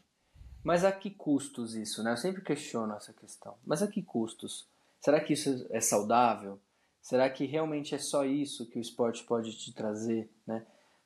[0.64, 2.14] Mas a que custos isso, né?
[2.14, 3.56] Eu sempre questiono essa questão.
[3.66, 4.68] Mas a que custos?
[5.00, 6.60] Será que isso é saudável?
[7.02, 10.66] Será que realmente é só isso que o esporte pode te trazer, né?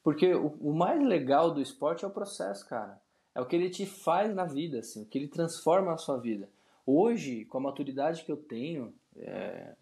[0.09, 2.99] Porque o, o, mais legal do esporte é o processo, cara.
[3.35, 6.17] É o que ele te faz na vida, assim, o que ele transforma a sua
[6.17, 6.49] vida.
[6.83, 9.75] Hoje, com a maturidade que eu tenho, é,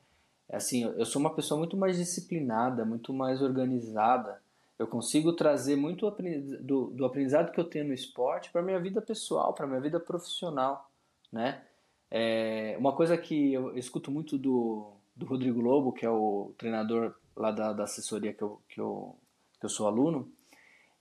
[0.49, 4.41] é assim, eu sou uma pessoa muito mais disciplinada, muito mais organizada.
[4.77, 6.13] Eu consigo trazer muito
[6.59, 9.97] do, do aprendizado que eu tenho no esporte para minha vida pessoal, para minha vida
[9.97, 10.91] profissional,
[11.31, 11.63] né?
[12.11, 17.15] É, uma coisa que eu escuto muito do, do Rodrigo Lobo, que é o treinador
[17.33, 19.15] lá da, da assessoria que eu, que eu
[19.59, 20.31] que eu sou aluno,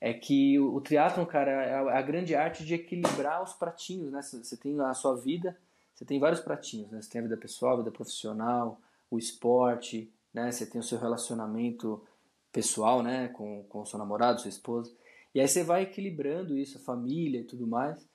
[0.01, 4.13] é que o, o triatlon, cara, é a, é grande arte de equilibrar os pratinhos,
[4.13, 4.21] né?
[4.23, 5.57] Você tem a sua vida,
[5.95, 7.01] você tem vários pratinhos, né?
[7.01, 8.81] Você tem a vida pessoal, a vida profissional,
[9.11, 10.51] o esporte, né?
[10.51, 12.05] Você tem o seu relacionamento
[12.53, 13.29] pessoal, né?
[13.29, 14.95] Com, com o seu namorado, sua esposa.
[15.35, 18.07] E aí você vai equilibrando isso, a família e tudo mais.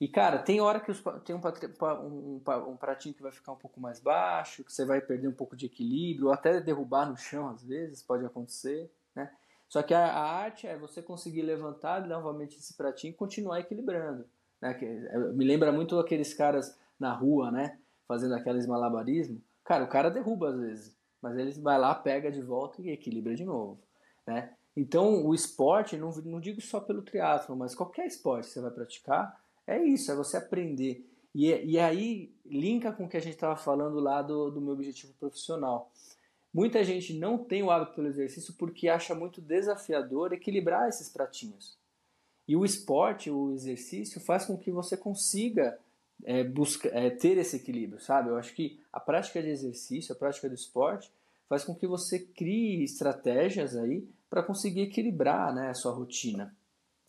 [0.00, 2.40] E, cara, tem hora que os, tem um, um,
[2.72, 5.56] um, pratinho que vai ficar um pouco mais baixo, que você vai perder um pouco
[5.56, 8.90] de equilíbrio, ou até derrubar no chão, às vezes, pode acontecer?
[9.74, 14.24] Só que a, arte é você conseguir levantar novamente esse pratinho e continuar equilibrando.
[14.62, 14.78] Né?
[14.80, 17.76] É, me lembra muito aqueles caras na rua, né?
[18.06, 19.42] Fazendo aqueles malabarismo.
[19.64, 23.34] Cara, o cara derruba às vezes, mas ele vai lá, pega de volta e equilibra
[23.34, 23.80] de novo,
[24.24, 24.52] né?
[24.76, 28.70] Então, o esporte, não, não digo só pelo triatlo, mas qualquer esporte que você vai
[28.70, 31.04] praticar, é isso, é você aprender.
[31.34, 34.74] E, e aí, linka com o que a gente estava falando lá do, do meu
[34.74, 35.90] objetivo profissional.
[36.54, 41.76] Muita gente não tem o hábito pelo exercício porque acha muito desafiador equilibrar esses pratinhos.
[42.46, 45.76] E o esporte, o exercício, faz com que você consiga
[46.22, 48.28] é, busca, é, ter esse equilíbrio, sabe?
[48.28, 51.10] Eu acho que a prática de exercício, a prática do esporte,
[51.48, 56.54] faz com que você crie estratégias aí para conseguir equilibrar né, a sua rotina.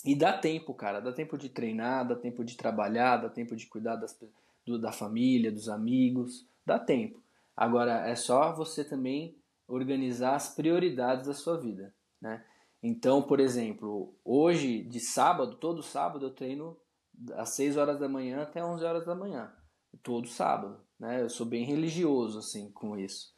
[0.03, 3.67] E dá tempo, cara, dá tempo de treinar, dá tempo de trabalhar, dá tempo de
[3.67, 4.17] cuidar das,
[4.65, 7.19] do, da família, dos amigos, dá tempo.
[7.55, 9.37] Agora, é só você também
[9.67, 12.43] organizar as prioridades da sua vida, né?
[12.83, 16.77] Então, por exemplo, hoje, de sábado, todo sábado eu treino
[17.33, 19.51] às 6 horas da manhã até 11 horas da manhã.
[20.03, 21.21] Todo sábado, né?
[21.21, 23.33] Eu sou bem religioso, assim, com isso.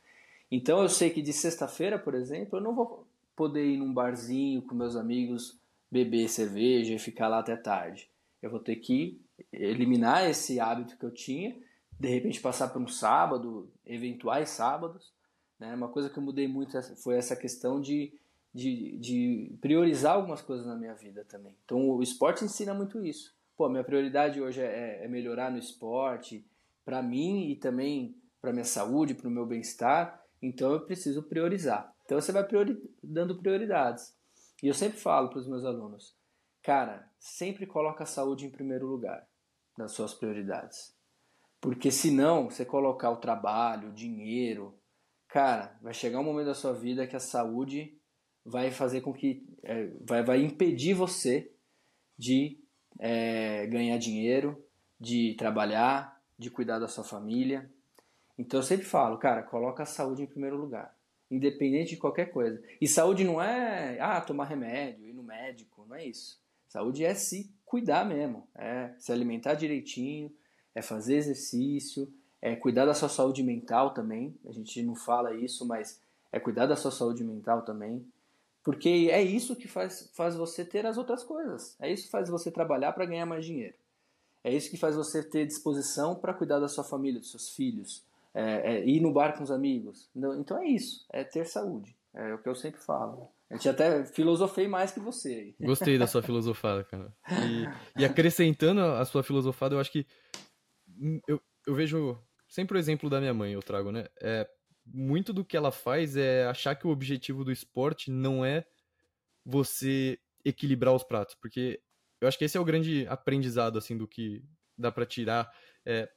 [0.51, 4.61] Então, eu sei que de sexta-feira, por exemplo, eu não vou poder ir num barzinho
[4.63, 8.09] com meus amigos, beber cerveja e ficar lá até tarde.
[8.41, 11.55] Eu vou ter que eliminar esse hábito que eu tinha
[11.99, 15.11] de repente passar por um sábado, eventuais sábados.
[15.59, 15.73] Né?
[15.73, 18.13] Uma coisa que eu mudei muito foi essa questão de,
[18.53, 21.55] de, de priorizar algumas coisas na minha vida também.
[21.65, 23.35] Então o esporte ensina muito isso.
[23.55, 26.45] Pô, minha prioridade hoje é, é melhorar no esporte,
[26.85, 30.23] para mim e também para minha saúde, para o meu bem-estar.
[30.41, 31.91] Então eu preciso priorizar.
[32.05, 34.15] Então você vai priori dando prioridades.
[34.61, 36.15] E eu sempre falo para os meus alunos,
[36.63, 39.27] cara, sempre coloca a saúde em primeiro lugar
[39.77, 40.96] nas suas prioridades.
[41.59, 44.77] Porque senão, você colocar o trabalho, o dinheiro,
[45.27, 47.97] cara, vai chegar um momento da sua vida que a saúde
[48.45, 49.45] vai fazer com que.
[49.63, 51.51] É, vai, vai impedir você
[52.17, 52.59] de
[52.99, 54.63] é, ganhar dinheiro,
[54.99, 57.69] de trabalhar, de cuidar da sua família.
[58.37, 60.95] Então eu sempre falo, cara, coloca a saúde em primeiro lugar,
[61.29, 62.61] independente de qualquer coisa.
[62.79, 66.39] E saúde não é, ah, tomar remédio, ir no médico, não é isso.
[66.67, 70.31] Saúde é se cuidar mesmo, é se alimentar direitinho,
[70.78, 72.07] é fazer exercício,
[72.39, 74.36] é cuidar da sua saúde mental também.
[74.45, 75.99] A gente não fala isso, mas
[76.32, 78.05] é cuidar da sua saúde mental também.
[78.63, 81.75] Porque é isso que faz, faz você ter as outras coisas.
[81.80, 83.73] É isso que faz você trabalhar para ganhar mais dinheiro.
[84.43, 88.03] É isso que faz você ter disposição para cuidar da sua família, dos seus filhos,
[88.32, 90.07] é, é, ir no bar com os amigos.
[90.38, 91.95] Então é isso, é ter saúde.
[92.13, 93.30] É o que eu sempre falo.
[93.49, 95.53] A gente até filosofei mais que você.
[95.59, 97.13] Gostei da sua filosofada, cara.
[97.32, 100.05] E, e, acrescentando a sua filosofada, eu acho que
[101.27, 102.17] eu, eu vejo
[102.47, 104.07] sempre o exemplo da minha mãe, eu trago, né?
[104.21, 104.47] É,
[104.85, 108.65] muito do que ela faz é achar que o objetivo do esporte não é
[109.45, 111.81] você equilibrar os pratos, porque
[112.21, 114.43] eu acho que esse é o grande aprendizado assim do que
[114.77, 115.51] dá para tirar
[115.85, 116.09] é,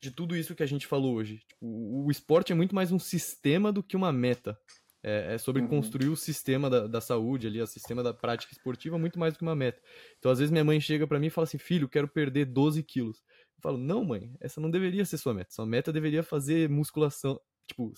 [0.00, 1.38] de tudo isso que a gente falou hoje.
[1.48, 4.58] Tipo, o esporte é muito mais um sistema do que uma meta.
[5.02, 5.68] É, é sobre uhum.
[5.68, 9.38] construir o sistema da, da saúde ali, o sistema da prática esportiva, muito mais do
[9.38, 9.80] que uma meta.
[10.18, 12.82] Então, às vezes, minha mãe chega para mim e fala assim: Filho, quero perder 12
[12.82, 13.22] quilos.
[13.56, 15.52] Eu falo: Não, mãe, essa não deveria ser sua meta.
[15.52, 17.92] Sua meta deveria fazer musculação, tipo,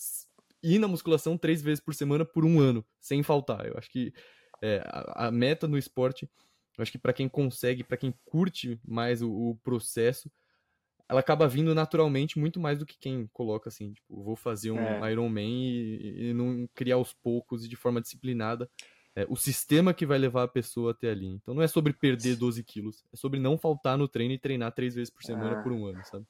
[0.63, 3.67] ir na musculação três vezes por semana por um ano, sem faltar.
[3.67, 4.13] Eu acho que
[4.63, 6.29] é, a, a, meta no esporte,
[6.77, 10.31] eu acho que para quem consegue, para quem curte mais o, o processo,
[11.09, 14.79] ela acaba vindo naturalmente muito mais do que quem coloca assim, tipo, vou fazer um
[14.79, 15.13] é.
[15.13, 18.71] Iron Man e, e, não criar aos poucos e de forma disciplinada
[19.19, 21.27] é, o sistema que vai levar a pessoa até ali.
[21.27, 24.73] Então não é sobre perder 12 quilos, é sobre não faltar no treino e treinar
[24.73, 25.63] três vezes por semana é.
[25.63, 26.25] por um ano, sabe?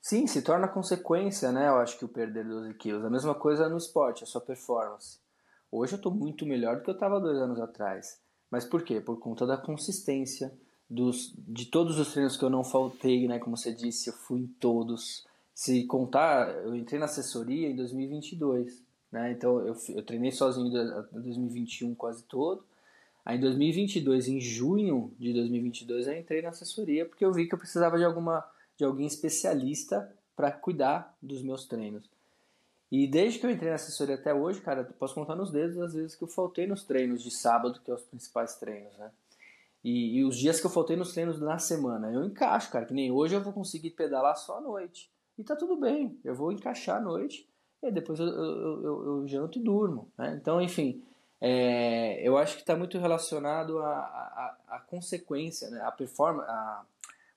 [0.00, 1.68] Sim, se torna consequência, né?
[1.68, 3.04] Eu acho que o perder 12 quilos.
[3.04, 5.18] A mesma coisa no esporte, a sua performance.
[5.70, 8.18] Hoje eu estou muito melhor do que eu estava dois anos atrás.
[8.50, 9.00] Mas por quê?
[9.00, 10.56] Por conta da consistência,
[10.88, 13.38] dos, de todos os treinos que eu não faltei, né?
[13.38, 15.26] Como você disse, eu fui em todos.
[15.54, 18.83] Se contar, eu entrei na assessoria em 2022,
[19.14, 19.30] né?
[19.30, 22.64] Então eu, eu treinei sozinho em 2021 quase todo.
[23.24, 27.54] Aí em 2022, em junho de 2022, eu entrei na assessoria porque eu vi que
[27.54, 28.44] eu precisava de alguma
[28.76, 32.10] de alguém especialista para cuidar dos meus treinos.
[32.90, 35.94] E desde que eu entrei na assessoria até hoje, cara, posso contar nos dedos as
[35.94, 39.12] vezes que eu faltei nos treinos de sábado, que é os principais treinos, né?
[39.84, 42.94] E, e, os dias que eu faltei nos treinos na semana, eu encaixo, cara, que
[42.94, 45.10] nem hoje eu vou conseguir pedalar só à noite.
[45.38, 47.46] E tá tudo bem, eu vou encaixar à noite
[47.88, 50.38] e depois eu, eu, eu, eu janto e durmo, né?
[50.40, 51.02] Então, enfim,
[51.40, 55.80] é, eu acho que está muito relacionado à, consequência, né?
[55.82, 56.82] a performance, a,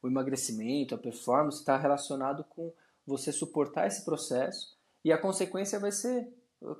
[0.01, 2.71] o emagrecimento, a performance está relacionado com
[3.05, 6.27] você suportar esse processo e a consequência vai ser,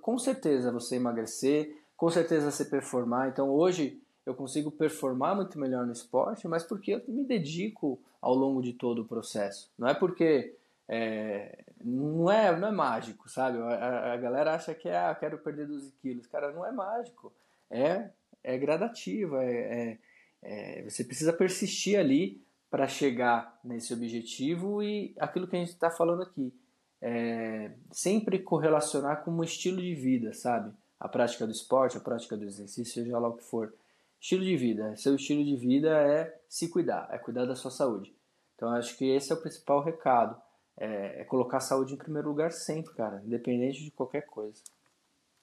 [0.01, 3.29] com certeza, você emagrecer, com certeza você performar.
[3.29, 8.35] Então, hoje eu consigo performar muito melhor no esporte, mas porque eu me dedico ao
[8.35, 9.69] longo de todo o processo.
[9.77, 10.53] Não é porque
[10.87, 13.57] é, não, é, não é mágico, sabe?
[13.59, 16.27] A, a galera acha que é, ah, quero perder 12 quilos.
[16.27, 17.33] Cara, não é mágico.
[17.69, 18.09] É,
[18.43, 19.37] é gradativo.
[19.37, 19.97] É, é,
[20.41, 25.89] é você precisa persistir ali para chegar nesse objetivo e aquilo que a gente está
[25.89, 26.53] falando aqui.
[27.01, 30.73] É, sempre correlacionar com um estilo de vida, sabe?
[30.99, 33.71] A prática do esporte, a prática do exercício, seja lá o que for
[34.19, 34.95] Estilo de vida.
[34.95, 38.13] Seu estilo de vida é se cuidar, é cuidar da sua saúde.
[38.55, 40.35] Então acho que esse é o principal recado.
[40.77, 44.61] É, é colocar a saúde em primeiro lugar sempre, cara, independente de qualquer coisa.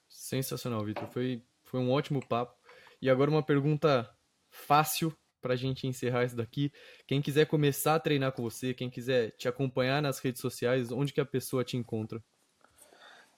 [0.07, 1.07] Sensacional, Vitor.
[1.09, 2.55] Foi, foi um ótimo papo.
[3.01, 4.09] E agora uma pergunta
[4.49, 6.71] fácil para a gente encerrar isso daqui.
[7.05, 11.13] Quem quiser começar a treinar com você, quem quiser te acompanhar nas redes sociais, onde
[11.13, 12.23] que a pessoa te encontra?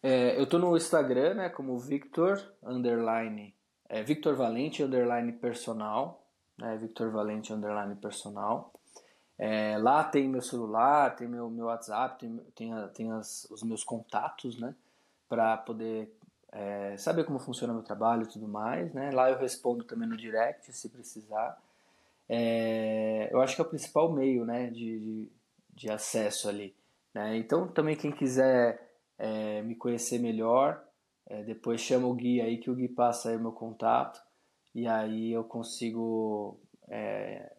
[0.01, 3.57] É, eu tô no Instagram, né, como Victor underline
[3.89, 6.25] é Victor Valente underline personal,
[6.57, 6.77] né?
[6.77, 8.73] Victor Valente underline personal.
[9.37, 13.83] É, lá tem meu celular, tem meu, meu WhatsApp, tem, tem, tem as, os meus
[13.83, 14.73] contatos, né?
[15.29, 16.11] Para poder
[16.51, 19.11] é, saber como funciona meu trabalho e tudo mais, né?
[19.11, 21.61] Lá eu respondo também no direct, se precisar.
[22.27, 24.71] É, eu acho que é o principal meio, né?
[24.71, 25.31] De, de,
[25.73, 26.75] de acesso ali.
[27.13, 27.37] Né?
[27.37, 30.83] Então, também quem quiser é, me conhecer melhor,
[31.25, 34.21] é, depois chama o Gui aí que o Gui passa aí o meu contato
[34.73, 37.51] e aí eu consigo é,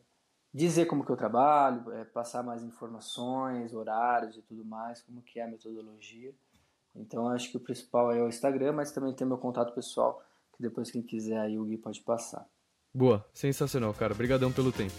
[0.59, 5.39] dizer como que eu trabalho, é, passar mais informações, horários e tudo mais, como que
[5.39, 6.35] é a metodologia.
[6.97, 10.21] Então acho que o principal é o Instagram, mas também tem meu contato pessoal,
[10.53, 12.45] que depois quem quiser aí o Gui pode passar.
[12.93, 14.13] Boa, sensacional, cara.
[14.13, 14.95] Obrigadão pelo tempo.